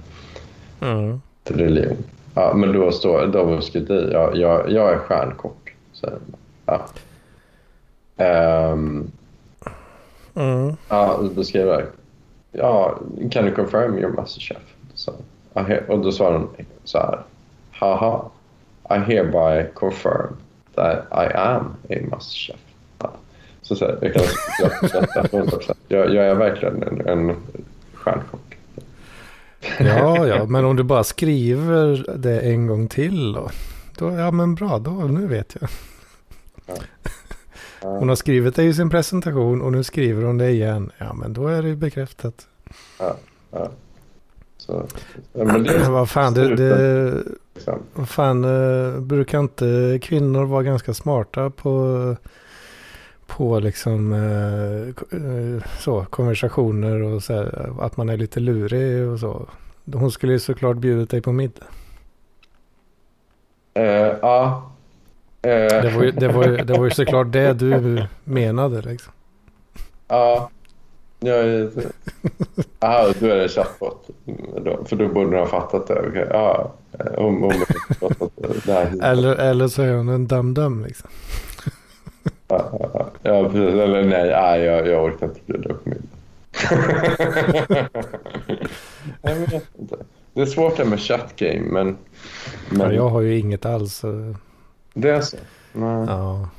[0.81, 1.21] Mm.
[1.43, 1.97] Religion.
[2.33, 3.19] Ja, men då står
[3.89, 4.09] i.
[4.13, 5.75] Ja, jag, jag är stjärnkock.
[5.93, 6.09] Så,
[6.65, 6.85] ja.
[8.17, 9.11] Ehm,
[10.37, 10.75] Mm.
[10.89, 11.19] Ja,
[11.67, 11.83] jag.
[12.51, 12.99] Ja,
[13.31, 14.75] can you confirm your master chef?
[14.93, 15.13] Så,
[15.87, 16.49] och då svarade hon
[16.83, 17.19] så här.
[17.71, 18.29] Haha,
[18.89, 20.37] I hereby confirm
[20.75, 22.59] that I am a master chef.
[22.99, 23.11] Ja.
[23.61, 24.23] Så, så här, jag kan
[24.89, 25.73] skratta 100%.
[25.87, 27.35] jag, jag är verkligen en, en
[28.07, 28.57] stjärnkock.
[29.79, 33.49] Ja, ja, men om du bara skriver det en gång till då.
[33.97, 35.69] då ja, men bra, då, nu vet jag.
[37.81, 40.91] Hon har skrivit det i sin presentation och nu skriver hon det igen.
[40.97, 42.47] Ja, men då är det ju bekräftat.
[44.57, 44.85] Så,
[45.33, 47.23] ja, men det vad fan, det, det,
[47.93, 52.15] vad fan eh, brukar inte kvinnor vara ganska smarta på,
[53.27, 54.87] på liksom eh,
[55.19, 59.45] eh, så, konversationer och så här, att man är lite lurig och så.
[59.93, 61.65] Hon skulle ju såklart bjudit dig på middag.
[63.73, 63.83] eh,
[64.21, 64.71] ja.
[65.41, 65.49] Eh,
[65.81, 69.13] Det var, ju, det, var ju, det var ju såklart det du menade liksom.
[70.07, 70.49] Ja.
[71.19, 71.69] Jag är...
[72.79, 74.09] Aha, då är det chatbot.
[74.85, 75.99] För då borde de ha fattat det.
[76.09, 76.71] Okej, ja.
[77.17, 77.53] Hon, hon
[77.99, 78.31] fattat
[78.65, 78.73] det.
[78.73, 81.09] här, Eller, eller så är hon en dum-dum liksom.
[82.47, 83.73] Ja, precis.
[83.73, 86.07] Eller nej, nej jag, jag orkar inte bjuda upp middag.
[89.21, 89.95] jag vet inte.
[90.33, 91.97] Det är svårt det med chatgame, men...
[92.69, 93.95] Ja, men jag har ju inget alls.
[93.97, 94.35] så-
[94.93, 95.37] Det är så.
[95.73, 96.05] Nej.
[96.07, 96.49] Ja.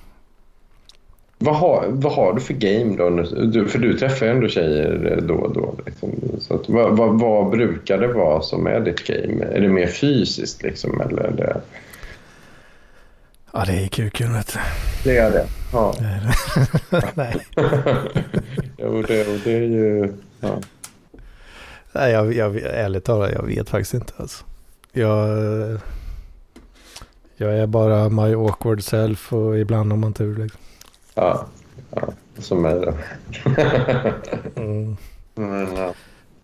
[1.38, 3.10] Vad, har, vad har du för game då?
[3.42, 5.74] Du, för du träffar ju ändå tjejer då och då.
[5.86, 6.10] Liksom.
[6.40, 9.44] Så att, vad, vad, vad brukar det vara som är ditt game?
[9.44, 11.00] Är det mer fysiskt liksom?
[11.00, 11.60] Eller det...
[13.52, 14.58] ja, det är kuken vet du.
[15.04, 15.46] Det är det.
[15.72, 15.94] Ja.
[17.14, 17.46] Nej.
[18.78, 20.12] jo, det, det är ju...
[20.40, 20.60] Ja.
[21.92, 24.44] Nej, jag, jag, ärligt talat, jag vet faktiskt inte alltså.
[24.92, 25.28] Jag,
[27.36, 30.60] jag är bara my awkward self och ibland har man tur liksom.
[31.14, 31.46] Ja.
[31.90, 32.08] ja.
[32.38, 32.94] Som mig då.
[34.56, 34.96] Mm.
[35.34, 35.94] Men, ja.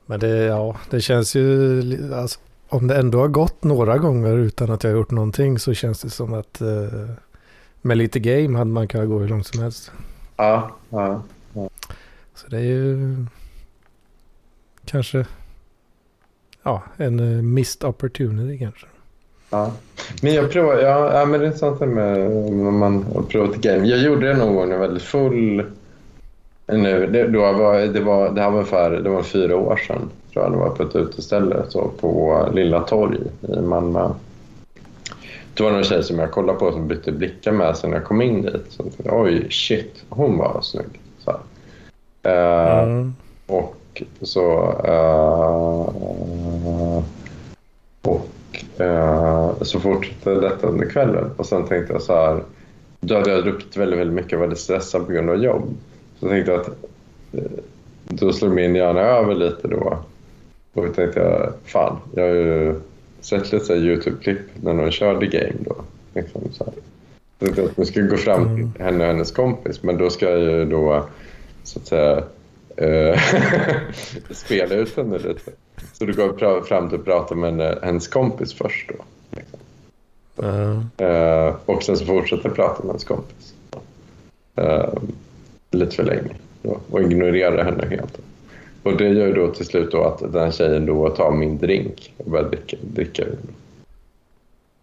[0.06, 4.70] Men det, ja, det känns ju, alltså, om det ändå har gått några gånger utan
[4.70, 7.10] att jag har gjort någonting så känns det som att eh,
[7.82, 9.92] med lite game hade man kunnat gå hur långt som helst.
[10.36, 11.22] Ja, ja.
[12.34, 13.16] Så det är ju
[14.84, 15.26] kanske
[16.62, 18.86] ja, en eh, missed opportunity kanske.
[19.50, 19.72] Ja.
[20.22, 23.56] Men jag provar, ja, ja men det är sant det med om man har provat
[23.56, 23.86] game.
[23.86, 25.66] Jag gjorde det någon gång när jag var väldigt full.
[26.66, 30.10] Nu, det, då var, det, var, det här var ungefär det var fyra år sedan.
[30.34, 33.18] Tror jag det var på ett uteställe så på Lilla Torg
[33.48, 34.10] i Malmö.
[35.54, 38.06] Det var någon tjej som jag kollade på som bytte blickar med sig när jag
[38.06, 38.64] kom in dit.
[38.68, 41.00] Så, jag Oj, shit, hon var snygg.
[41.18, 41.30] Så.
[42.22, 43.14] Eh, Mm.
[43.46, 44.72] och så...
[44.84, 45.94] eh,
[48.02, 51.30] och eh, så fortsatte detta under kvällen.
[51.36, 52.42] Och sen tänkte jag så här...
[53.00, 55.62] Då hade jag druckit väldigt, väldigt mycket och var väldigt stressad på grund av jobb.
[56.20, 56.68] Så tänkte jag att...
[57.32, 57.42] eh,
[58.08, 59.98] Då slog min hjärna över lite då.
[60.74, 62.74] Och då tänkte jag, fan, jag är ju
[63.20, 65.76] sett lite YouTube-klipp när de kör The Game då.
[66.14, 66.74] Liksom så här.
[67.54, 68.72] Så att Nu ska gå fram Mm.
[68.72, 71.04] till henne och hennes kompis, men då ska jag ju då
[71.62, 72.24] så att säga
[72.76, 73.20] eh,
[74.30, 75.50] spela ut henne lite.
[75.92, 79.04] Så då går jag fram till att prata med henne, hennes kompis först då.
[81.04, 83.54] Eh, och sen så fortsätter jag prata med hennes kompis.
[84.56, 84.92] Eh,
[85.70, 86.30] lite för länge.
[86.62, 88.18] Då, och ignorerar henne helt.
[88.84, 92.14] Och det gör ju då till slut då att den tjejen då tar min drink
[92.16, 93.38] och börjar dricka, dricka ur.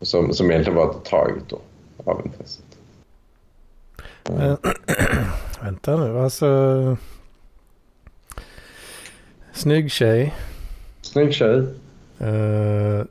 [0.02, 1.60] Som, som egentligen var taget då
[2.06, 2.66] av intresset.
[4.30, 4.58] Men,
[5.64, 6.98] vänta nu, alltså.
[9.54, 10.34] Snygg tjej.
[11.02, 11.64] Snygg tjej.
[12.20, 13.06] Eh,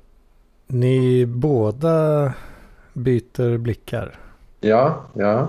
[0.66, 2.32] ni båda
[2.92, 4.18] byter blickar.
[4.60, 5.48] Ja, ja,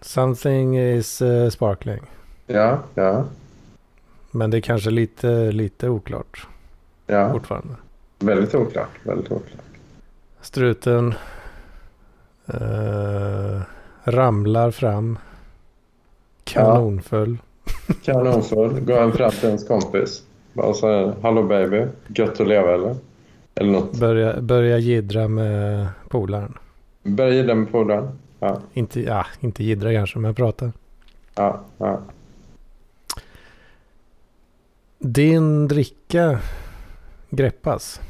[0.00, 2.00] Something is eh, sparkling.
[2.46, 3.24] ja, ja,
[4.36, 6.46] Men det är kanske lite, lite oklart
[7.06, 7.32] ja.
[7.32, 7.74] fortfarande.
[8.18, 8.88] Väldigt oklart.
[9.02, 9.62] Väldigt oklart.
[10.40, 11.14] Struten
[12.46, 13.60] eh,
[14.04, 15.18] ramlar fram.
[16.44, 17.38] Kanonfull.
[18.04, 18.80] Kanonfull.
[18.80, 20.22] Går han fram till ens kompis.
[20.52, 22.96] Bara säger Hallå baby, gött att leva eller?
[23.54, 24.00] Eller något.
[24.00, 26.58] Börjar börja jiddra med polaren.
[27.02, 28.08] Börjar gilla med polaren.
[28.40, 30.72] Ja, Inte, ja, inte jiddra kanske, men prata.
[31.34, 32.00] ja, ja.
[35.06, 36.38] Din dricka
[37.30, 38.00] greppas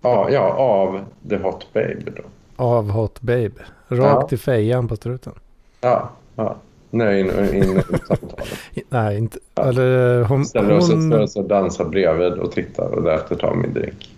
[0.00, 2.22] Ja, ja, av The Hot Baby då.
[2.56, 3.50] av Hot Babe.
[3.88, 4.34] Rakt Ja.
[4.34, 5.32] i fejan på struten.
[5.80, 6.56] Ja, ja.
[6.90, 8.48] Nej, in, in, i samtalet.
[8.88, 9.38] Nej, inte.
[9.54, 9.62] Ja.
[9.62, 10.44] Eller hon...
[10.46, 14.14] Ställer oss hon oss och dansar bredvid och tittar och därefter tar min drink.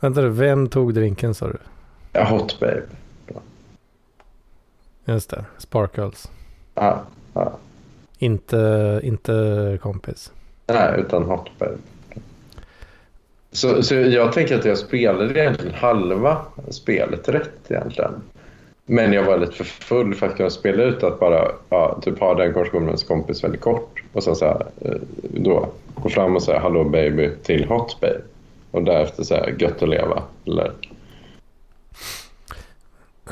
[0.00, 1.58] vänta nu, vem tog drinken sa du?
[2.12, 2.82] Ja, Hot Babe.
[5.04, 6.30] Just det, Sparkles.
[6.74, 7.02] Ja,
[7.34, 7.52] ja.
[8.22, 10.32] Inte, inte kompis.
[10.66, 11.76] Nej, utan Hot Babe.
[13.52, 18.12] Så, så jag tänker att jag spelade egentligen halva spelet rätt egentligen.
[18.86, 22.18] Men jag var lite för full för att kunna spela ut att bara ja, typ
[22.20, 24.02] ha den konversationen med ens kompis väldigt kort.
[24.12, 28.20] Och sen så här, eh, då gå fram och säga hallå baby till hot babe.
[28.70, 30.22] Och därefter säga gött att leva.
[30.46, 30.72] Eller,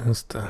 [0.06, 0.42] Just det.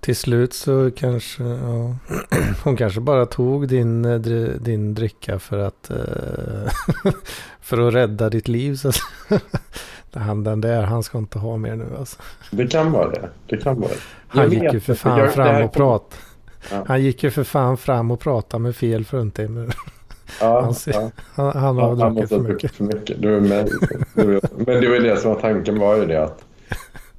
[0.00, 1.96] Till slut så kanske, ja.
[2.64, 4.18] Hon kanske bara tog din, eh,
[4.60, 6.72] din dricka för att, eh,
[7.60, 8.74] för att rädda ditt liv.
[8.76, 9.00] Så att
[10.12, 12.16] han den där, han ska inte ha mer nu alltså.
[12.50, 13.28] det kan vara det.
[13.46, 13.98] Det kan vara det.
[14.28, 16.22] Han gick ju för fan jag- fram och pratade.
[16.70, 16.84] Ja.
[16.88, 19.74] Han gick ju för fan fram och pratade med fel fruntimmer.
[20.40, 21.10] Ja, Han ser- ja.
[21.34, 22.72] Han, han har han druckit för mycket.
[22.74, 23.20] för mycket.
[23.20, 23.68] Med,
[24.14, 26.44] det var, men det var det som var tanken var ju det att,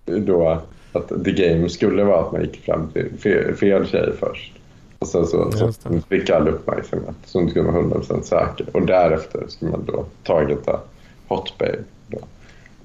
[0.06, 0.62] då,
[0.94, 4.54] att the game skulle vara att man gick fram till fel, fel tjej först.
[5.00, 5.72] Och sen så, så
[6.10, 8.66] fick all uppmärksamhet så hon skulle vara 100% säker.
[8.72, 10.80] Och därefter skulle man då targeta
[11.28, 11.84] hot babe.
[12.08, 12.20] Då.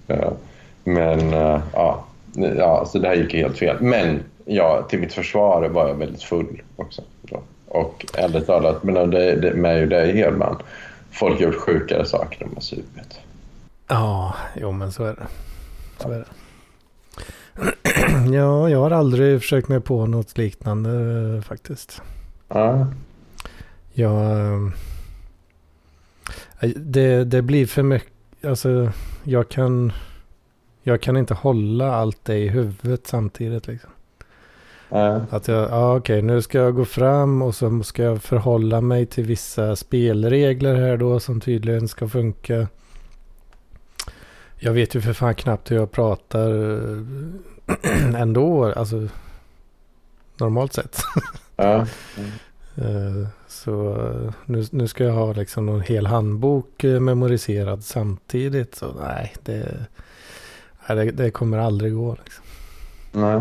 [0.08, 0.32] Eh,
[0.84, 2.04] Men eh, ja,
[2.56, 3.76] ja, så det här gick ju helt fel.
[3.80, 7.02] Men ja, till mitt försvar var jag väldigt full också.
[7.22, 7.42] Då.
[7.68, 10.56] Och ärligt talat, men det, det, med ju dig Hedman,
[11.10, 13.20] folk har gjort sjukare saker än har supit.
[13.88, 15.26] Ja, jo men så är det.
[16.02, 16.24] Så är det.
[18.32, 20.90] Ja, jag har aldrig försökt mig på något liknande
[21.36, 22.02] eh, faktiskt.
[22.48, 22.86] Ja,
[23.92, 24.70] Jag, eh,
[26.76, 28.12] det, det blir för mycket,
[28.44, 28.92] alltså
[29.24, 29.92] jag kan,
[30.82, 33.90] jag kan inte hålla allt det i huvudet samtidigt liksom.
[34.88, 38.80] ja, Att jag, ja okej, nu ska jag gå fram och så ska jag förhålla
[38.80, 42.68] mig till vissa spelregler här då som tydligen ska funka.
[44.58, 47.00] Jag vet ju för fan knappt hur jag pratar eh,
[48.20, 49.08] ändå, alltså
[50.36, 50.98] normalt sett.
[51.56, 51.86] ja.
[52.76, 58.74] Eh, Så eh, nu, nu ska jag ha liksom någon hel handbok memoriserad samtidigt.
[58.74, 59.86] Så nej, det,
[60.88, 62.16] nej, det, det kommer aldrig gå.
[62.24, 62.44] Liksom.
[63.12, 63.40] Nej.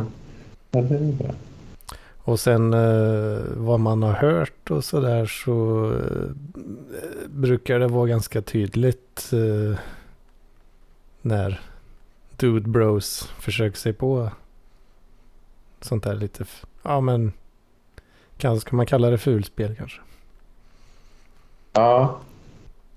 [0.72, 1.34] Ja, det är bra.
[2.18, 6.30] Och sen eh, vad man har hört och sådär så eh,
[7.30, 9.78] brukar det vara ganska tydligt eh,
[11.24, 11.60] när
[12.38, 14.32] Dude Bros försöker sig på
[15.82, 16.46] sånt där lite,
[16.84, 17.34] ja men
[18.38, 20.02] kan, ska man kalla det fulspel kanske?
[21.74, 22.20] Ja.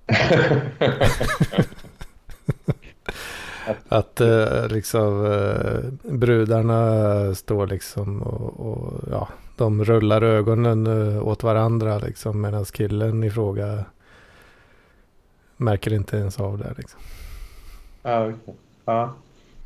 [3.88, 5.78] Att eh, liksom eh,
[6.12, 13.24] brudarna står liksom och, och ja, de rullar ögonen eh, åt varandra liksom medan killen
[13.24, 13.84] i fråga
[15.56, 17.00] märker inte ens av det liksom.
[18.06, 18.54] Ja, okej.
[18.84, 19.14] ja.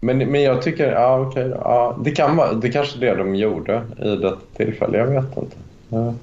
[0.01, 1.49] Men, men jag tycker, ja okej.
[1.49, 1.55] då.
[1.55, 5.37] Ja, det kan vara, det kanske är det de gjorde i detta tillfälle, jag vet
[5.37, 5.57] inte.
[5.89, 6.15] Ja.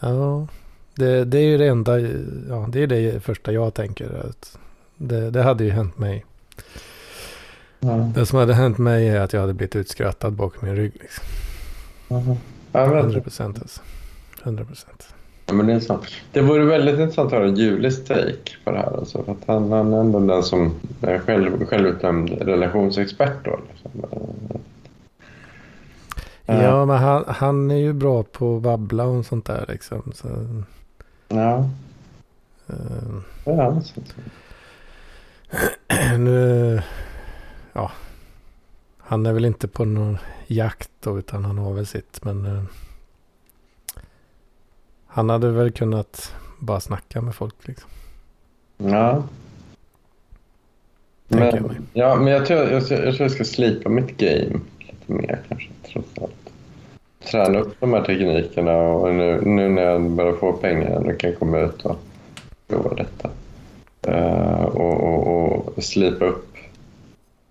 [0.00, 0.46] Ja,
[0.94, 2.00] Det, det är ju det enda,
[2.48, 4.26] ja det är det första jag tänker.
[4.28, 4.58] Att
[4.96, 6.24] det, det hade ju hänt mig.
[7.80, 8.10] Ja.
[8.14, 10.92] Det som hade hänt mig är att jag hade blivit utskrattad bakom min rygg.
[11.00, 11.24] Liksom.
[12.72, 13.80] Ja, men, 100 procent alltså.
[14.42, 15.14] 100 procent.
[15.52, 16.04] Ja, men det är sant.
[16.32, 18.98] Det vore väldigt intressant att höra Julis take på det här.
[18.98, 23.44] Alltså, för att han, han är ändå den som är själv, självutnämnd relationsexpert.
[23.44, 23.90] Då, liksom.
[26.46, 30.12] Ja, men han, han är ju bra på att babbla och sånt där liksom.
[30.14, 30.28] Så,
[31.28, 31.68] Ja,
[32.66, 33.76] eh, är han.
[33.76, 34.00] alltså.
[36.18, 36.82] nu,
[37.72, 37.90] ja.
[38.98, 42.24] Han är väl inte på någon jakt då, utan han har väl sitt.
[42.24, 42.62] Men eh,
[45.12, 47.90] han hade väl kunnat bara snacka med folk liksom.
[48.76, 49.22] Ja.
[51.28, 51.76] Tänker jag Men, mig.
[51.92, 55.68] ja, men jag tror jag, jag, tror jag ska slipa mitt game lite mer kanske,
[55.92, 56.52] trots allt.
[57.30, 61.30] Träna upp de här teknikerna och nu, nu när jag börjar få pengar nu kan
[61.30, 61.98] jag komma ut och
[62.68, 63.30] prova detta.
[64.06, 66.56] Eh, och, och, och slipa upp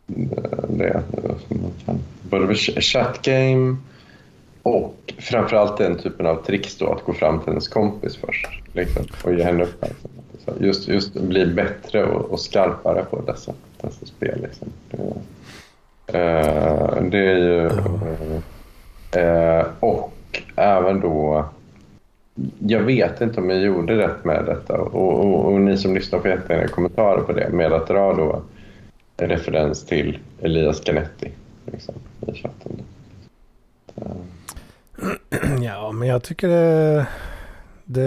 [0.08, 1.04] eh, det
[1.48, 2.00] som man kan.
[2.22, 3.78] Både chatgame
[4.64, 9.06] och framförallt den typen av tricks då, att gå fram till ens kompis först liksom,
[9.24, 10.26] och ge henne uppmärksamhet.
[10.46, 14.42] Så Just, just bli bättre och, och skarpare på dessa, dessa spel.
[14.42, 14.68] Liksom.
[16.06, 16.20] Det,
[17.02, 17.70] det är ju...
[19.18, 21.46] Uh, och även då...
[22.60, 26.20] Jag vet inte om jag gjorde rätt med detta och, och, och ni som lyssnar
[26.20, 28.42] får jättegärna kommentarer på det med att dra då
[29.18, 31.32] en referens till Elias Canetti
[31.66, 31.96] liksom,
[32.28, 32.82] i chatten.
[34.02, 34.12] Uh.
[35.62, 37.08] Ja, men jag tycker det,
[37.86, 38.02] det,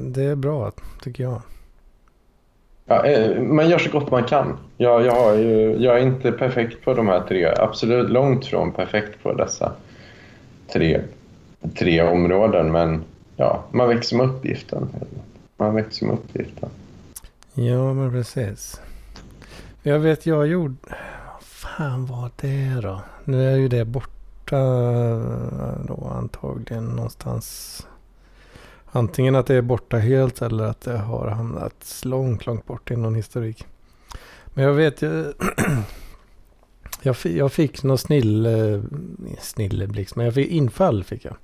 [0.00, 0.72] det är bra,
[1.02, 1.42] tycker jag.
[2.86, 4.56] Ja, eh, man gör så gott man kan.
[4.76, 7.54] Jag, jag, ju, jag är inte perfekt på de här tre.
[7.58, 9.72] Absolut långt från perfekt på dessa
[10.72, 11.00] tre,
[11.78, 12.72] tre områden.
[12.72, 13.04] Men
[13.36, 14.88] ja, man växer med uppgiften.
[15.56, 16.68] Man växer med uppgiften.
[17.54, 18.80] Ja, men precis.
[19.82, 20.74] Jag vet, jag gjorde...
[21.32, 23.00] Vad fan var det då?
[23.24, 24.13] Nu är ju det borta
[25.86, 27.86] då antagligen någonstans.
[28.86, 32.96] Antingen att det är borta helt eller att det har hamnat långt, långt bort i
[32.96, 33.66] någon historik.
[34.46, 35.32] Men jag vet ju...
[37.02, 38.82] Jag jag fick någon snille...
[39.40, 41.36] Snilleblixt, men jag fick infall fick jag.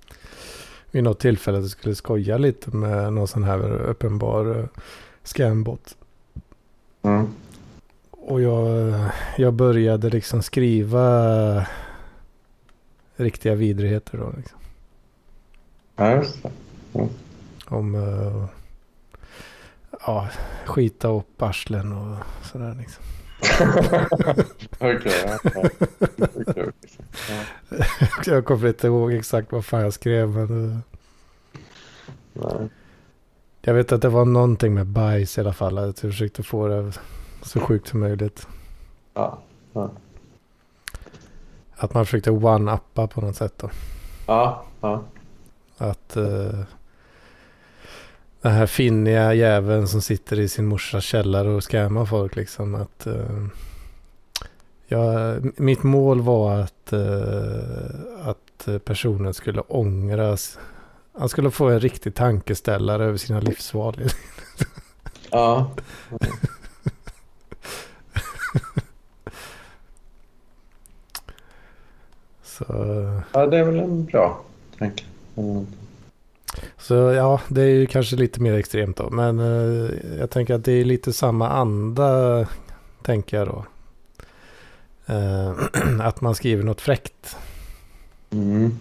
[0.90, 4.64] Vid något tillfälle att jag skulle skoja lite med någon sån här uppenbar eh,
[5.22, 5.96] scambot.
[7.02, 7.26] Mm.
[8.11, 8.94] Och jag,
[9.36, 11.66] jag började liksom skriva
[13.20, 14.32] riktiga vidrigheter då.
[14.36, 14.58] Liksom.
[15.96, 16.50] Ja, just det.
[17.66, 18.44] Om eh,
[20.06, 20.28] ja,
[20.66, 22.16] skita upp arslen och
[22.46, 23.04] sådär liksom.
[24.78, 25.38] Ja, ja.
[26.48, 27.42] Ja,
[28.26, 30.28] Jag kommer inte ihåg exakt vad fan jag skrev.
[30.28, 30.78] Men eh,
[32.32, 32.68] nej.
[33.60, 35.78] jag vet att det var någonting med bajs i alla fall.
[35.78, 36.92] Att jag försökte få det
[37.42, 38.46] så sjukt som möjligt.
[39.14, 39.38] Ja,
[39.72, 39.90] ja.
[41.83, 43.70] Att man försökte one-uppa på något sätt då.
[44.26, 45.03] Ja, ja.
[45.78, 46.61] Att uh,
[48.41, 52.74] den här finniga jäveln som sitter i sin morsas källare och scammar folk liksom.
[52.74, 53.47] Att, uh,
[54.87, 60.59] ja, mitt mål var att, uh, att personen skulle ångras.
[61.18, 64.01] Han skulle få en riktig tankeställare över sina livsval.
[65.31, 65.70] ja.
[72.66, 74.40] Så, ja, det är väl en bra
[74.78, 75.04] tanke.
[75.36, 75.66] Mm.
[76.78, 79.11] så ja, det är ju kanske lite mer extremt då.
[79.11, 82.46] Men uh, jag tänker att det är lite samma anda,
[83.02, 83.64] tänker jag då.
[85.14, 85.52] Uh,
[86.06, 87.36] att man skriver något fräckt.
[88.30, 88.78] Mm.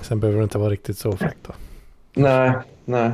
[0.00, 1.52] Sen behöver det inte vara riktigt så fräckt då.
[2.14, 2.52] Nej,
[2.84, 3.10] nej.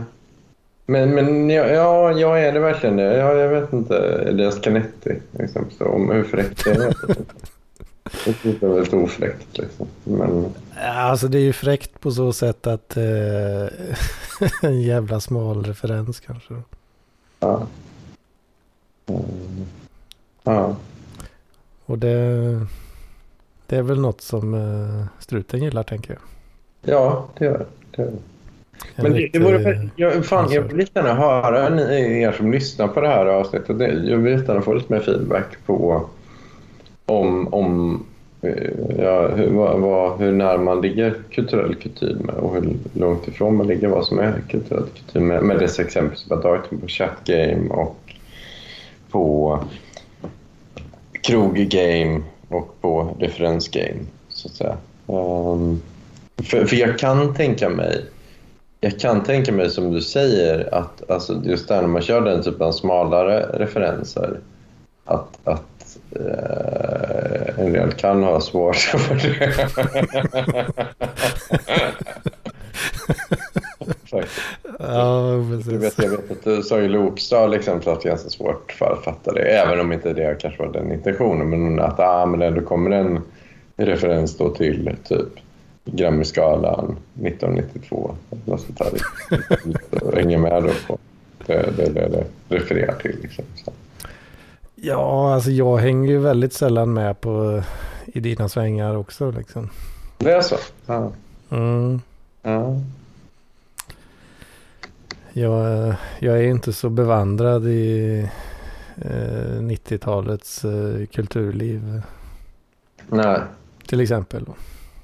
[0.86, 3.16] Men, men ja, ja, ja, är det verkligen det?
[3.16, 3.96] Ja, jag vet inte.
[4.28, 6.94] Elias Canetti, liksom, så om hur fräckt det är.
[8.24, 9.58] Det är väldigt ofräckt.
[9.58, 9.86] Liksom.
[10.04, 10.46] Men,
[10.80, 13.68] Alltså det är ju fräckt på så sätt att uh,
[14.62, 16.54] en jävla smal referens kanske.
[17.40, 17.66] Ja.
[19.06, 19.22] Mm.
[20.42, 20.76] Ja.
[21.84, 22.66] Och det,
[23.66, 26.22] det är väl något som uh, struten gillar tänker jag.
[26.94, 28.02] ja, det gör det.
[28.02, 28.12] Gör
[28.96, 33.00] Men det, det vore, jag, fan, jag vill gärna höra ni, er som lyssnar på
[33.00, 33.80] det här avsnittet.
[34.08, 36.08] Jag vill gärna få lite mer feedback på
[37.09, 38.02] om, om
[38.42, 43.56] eh, ja, hur, vad, vad, hur nära man ligger kulturell kutym och hur långt ifrån
[43.56, 46.88] man ligger vad som är kulturell kutym med, med dessa exempel som jag tagit på
[46.88, 48.14] chatgame och
[49.11, 49.59] på
[51.22, 54.76] kroggame och på referensgame så att säga.
[55.06, 55.82] Um,
[56.36, 58.04] för, för jag kan tänka mig
[58.80, 62.42] Jag kan tänka mig som du säger att alltså, just där när man kör den
[62.42, 64.40] typen av smalare referenser
[65.04, 65.67] att, att
[66.11, 69.57] eh, en del kan ha svårt för det.
[74.78, 75.32] Ja,
[75.64, 78.30] Du vet, jag vet att du sa ju Lokstad liksom, för att det är ganska
[78.30, 79.41] svårt för att fatta det.
[79.41, 81.51] Även om inte det kanske var den intentionen.
[81.51, 83.20] Men att ah, men ändå kommer en
[83.76, 85.28] referens då till typ
[85.84, 88.14] Grammisgalan 1992.
[88.45, 90.16] Något sånt där.
[90.16, 90.99] hänger med då på
[91.47, 92.24] det det, det, det
[92.57, 93.16] refererar till.
[93.22, 93.45] Liksom.
[93.64, 93.72] Så.
[94.80, 97.62] Ja, alltså jag hänger ju väldigt sällan med på
[98.06, 99.70] i dina svängar också liksom.
[100.18, 100.56] Det är så?
[100.86, 101.12] Ja.
[101.50, 102.00] Mm.
[102.42, 102.80] ja.
[105.32, 108.18] Jag, jag är inte så bevandrad i
[108.96, 112.02] eh, 90-talets eh, kulturliv
[113.08, 113.40] Nej.
[113.86, 114.44] till exempel.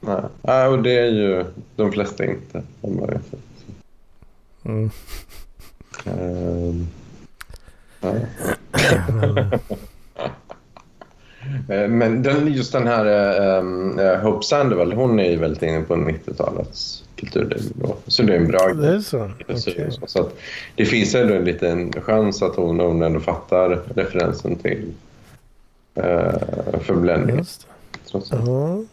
[0.00, 0.22] Nej.
[0.42, 1.44] Ja, och det är ju
[1.76, 2.62] de flesta inte.
[2.80, 3.34] Man vet.
[9.08, 9.50] Men,
[11.68, 13.06] Eh, Men den, just den här
[13.62, 17.72] uh, Hope Sandoval, hon är ju väldigt inne på 90-talets kulturliv.
[17.74, 17.96] Då.
[18.06, 19.30] Så det är en bra det är så?
[19.48, 19.90] Okej.
[20.06, 20.34] Så att
[20.74, 24.92] det finns ändå en liten chans att hon, hon ändå fattar referensen till
[25.98, 27.36] uh, förblänning.
[27.36, 27.66] Just.
[28.30, 28.84] Ja.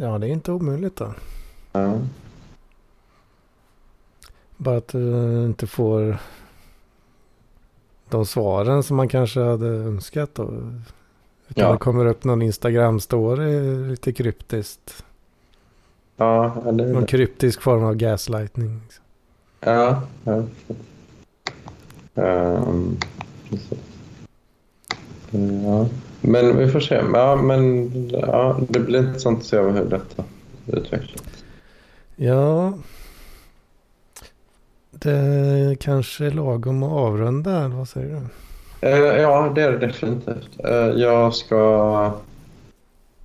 [0.00, 1.14] Ja, det är inte omöjligt då.
[1.72, 1.98] Ja.
[4.56, 6.18] Bara att du inte får
[8.10, 10.30] de svaren som man kanske hade önskat.
[10.34, 10.42] Då.
[10.42, 11.72] Utan Ja.
[11.72, 15.04] det kommer upp någon Instagram-story lite kryptiskt.
[16.16, 18.80] Ja, eller Någon kryptisk form av gaslightning.
[18.84, 19.04] liksom.
[19.60, 20.42] Ja, ja.
[23.50, 23.78] Precis.
[25.64, 25.88] ja.
[26.20, 26.94] Men vi får se.
[27.14, 30.24] Ja, men ja, det blir intressant att se hur detta
[30.66, 31.22] utvecklas.
[32.16, 32.72] Ja.
[35.00, 37.68] Det kanske är lagom att avrunda.
[37.68, 38.88] Vad säger du?
[38.88, 40.64] Eh, ja, det är det definitivt.
[40.64, 42.12] Eh, jag ska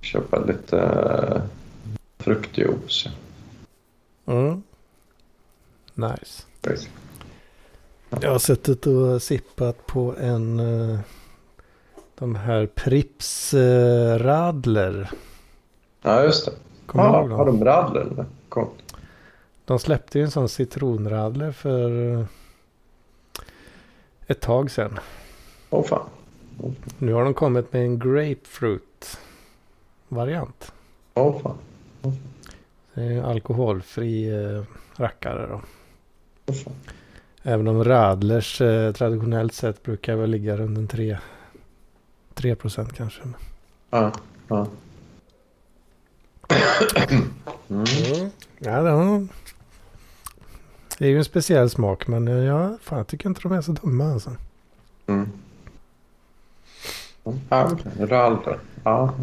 [0.00, 1.42] köpa lite uh,
[2.18, 3.08] fruktjuice.
[4.26, 4.62] Mm.
[5.94, 6.42] Nice.
[8.20, 10.98] Jag har suttit och sippat på en eh,
[12.18, 15.10] de här Prips eh, Radler.
[16.02, 16.52] Ja, just det.
[16.86, 18.00] Kommer du har de radler?
[18.00, 18.24] eller?
[19.64, 22.26] De släppte ju en sån citronradler för eh,
[24.26, 24.98] ett tag sedan.
[25.70, 26.06] Åh fan.
[26.98, 29.18] Nu har de kommit med en grapefruit
[30.08, 30.72] variant.
[31.14, 31.58] Åh fan.
[32.94, 34.62] Det är en alkoholfri eh,
[34.96, 35.60] rackare då.
[36.52, 36.72] Fan.
[37.42, 41.18] Även om radlers eh, traditionellt sett brukar väl ligga runt en 3,
[42.34, 43.22] 3 procent kanske.
[43.90, 44.12] Ja,
[44.48, 44.66] ja.
[47.68, 47.84] Mm.
[48.58, 49.26] Ja, det, har-
[50.98, 53.60] det är ju en speciell smak men eh, ja, fan, jag tycker inte de är
[53.60, 54.30] så dumma alltså.
[55.06, 55.28] Mm.
[57.48, 58.06] Ja, okej.
[58.06, 58.58] Radler.
[58.84, 59.14] Ja.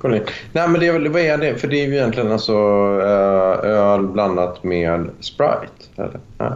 [0.00, 0.22] Kolla in.
[0.52, 1.54] Nej, men det är väl, vad är det?
[1.54, 2.52] För det är ju egentligen alltså
[3.02, 5.68] eh, öl blandat med Sprite.
[5.96, 6.20] Eller?
[6.38, 6.52] Nej.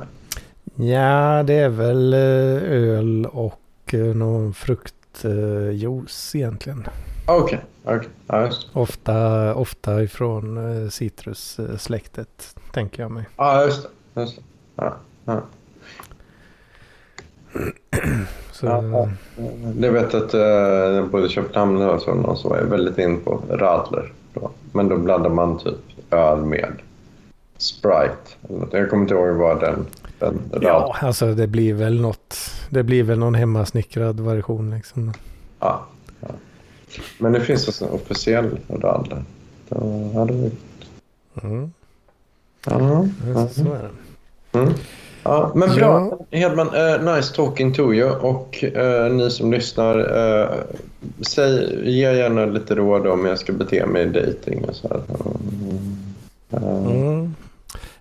[0.91, 6.87] Ja, det är väl eh, öl och någon fruktjuice egentligen.
[7.27, 8.09] Okej, okej.
[8.27, 8.81] Ja, just det.
[8.81, 13.25] Ofta, ofta ifrån citrussläktet tänker jag mig.
[13.37, 14.20] Ja, just det.
[14.20, 14.43] Just det.
[14.77, 14.95] Ja,
[15.25, 15.41] ja.
[18.53, 19.09] Så, Ja, ja.
[19.75, 24.12] Det vet att uh, både Köpenhamn och så är väldigt in på radler.
[24.35, 24.51] Då.
[24.72, 25.79] Men då blandar man typ
[26.11, 26.72] öl med
[27.59, 28.16] Sprite.
[28.70, 29.87] Jag kommer inte ihåg vad den,
[30.18, 30.41] den.
[30.61, 32.37] Ja, alltså det blir väl något.
[32.70, 35.12] Det blir väl någon hemmasnickrad version liksom.
[35.61, 35.87] Ja,
[36.20, 36.29] ja.
[37.18, 39.25] Men det finns alltså en officiell radler.
[39.68, 40.51] Då hade vi...
[41.43, 41.72] Mm.
[42.66, 44.03] Ja, Ja, Så är det.
[44.55, 44.74] Mm.
[45.24, 46.18] Ja, men bra.
[46.30, 46.38] Ja.
[46.38, 48.11] Hedman, eh, nice talking to you.
[48.11, 50.48] Och eh, ni som lyssnar, eh,
[51.20, 55.00] säg, ge gärna lite råd om jag ska bete mig i dating och så här.
[56.50, 56.86] Mm.
[56.86, 57.34] Mm.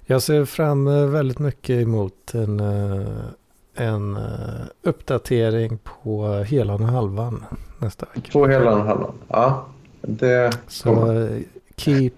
[0.06, 2.60] Jag ser fram väldigt mycket emot en,
[3.76, 4.18] en
[4.82, 7.46] uppdatering på helan och halvan
[7.80, 8.32] nästa vecka.
[8.32, 9.14] På hela den halvan.
[9.28, 9.66] Ja,
[10.02, 11.28] det Så
[11.78, 12.12] keep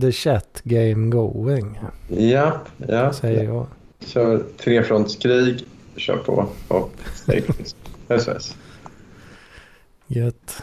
[0.00, 3.12] the chat game going, Ja, ja.
[3.12, 3.66] säger jag.
[4.06, 5.64] Kör trefrontskrig,
[5.96, 7.42] kör på och stay.
[8.20, 8.56] SOS.
[10.06, 10.62] Gött.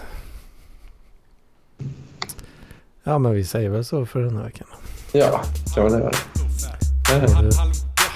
[3.03, 4.67] Ja, men vi säger väl så för den här veckan.
[5.11, 5.43] Ja,
[5.75, 6.11] kan man göra.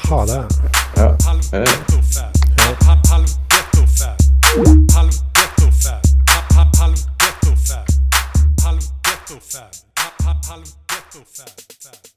[0.10, 0.48] Ha det.
[0.96, 1.18] Ja,
[1.54, 1.70] eh.
[10.46, 12.13] Halv ghetto-fab.